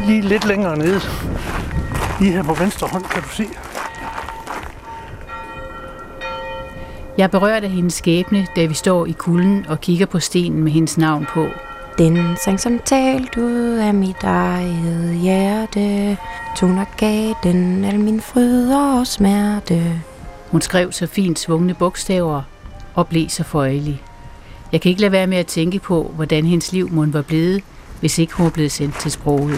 lige 0.08 0.21
lidt 0.21 0.45
længere 0.45 0.78
nede. 0.78 1.01
Lige 2.19 2.32
her 2.32 2.43
på 2.43 2.54
venstre 2.54 2.88
hånd, 2.88 3.04
kan 3.04 3.21
du 3.21 3.30
se. 3.30 3.45
Jeg 7.17 7.23
er 7.23 7.28
berørt 7.28 7.63
af 7.63 7.69
hendes 7.69 7.93
skæbne, 7.93 8.47
da 8.56 8.65
vi 8.65 8.73
står 8.73 9.06
i 9.06 9.12
kulden 9.12 9.65
og 9.69 9.82
kigger 9.82 10.06
på 10.06 10.19
stenen 10.19 10.63
med 10.63 10.71
hendes 10.71 10.97
navn 10.97 11.25
på. 11.34 11.47
Den 11.97 12.36
sang 12.43 12.60
som 12.60 12.80
talt 12.80 13.38
ud 13.38 13.78
af 13.78 13.93
mit 13.93 14.23
eget 14.23 15.15
hjerte, 15.21 16.17
toner 16.58 16.86
gav 16.97 17.34
den 17.43 17.86
al 17.86 17.99
min 17.99 18.21
fryd 18.21 18.71
og 18.71 19.08
smerte. 19.08 20.01
Hun 20.51 20.62
skrev 20.62 20.91
så 20.91 21.08
fint 21.08 21.39
svungne 21.39 21.73
bogstaver 21.73 22.41
og 22.95 23.08
blev 23.08 23.30
så 23.30 23.43
føjelig. 23.43 24.04
Jeg 24.71 24.82
kan 24.82 24.89
ikke 24.89 25.01
lade 25.01 25.12
være 25.12 25.28
med 25.28 25.38
at 25.38 25.47
tænke 25.47 25.80
på, 25.80 26.12
hvordan 26.15 26.45
hendes 26.45 26.71
liv 26.71 26.89
må 26.91 27.06
var 27.06 27.21
blevet, 27.21 27.63
hvis 27.99 28.17
ikke 28.17 28.34
hun 28.34 28.43
var 28.43 28.51
blevet 28.51 28.71
sendt 28.71 28.99
til 28.99 29.12
Sprogø. 29.12 29.58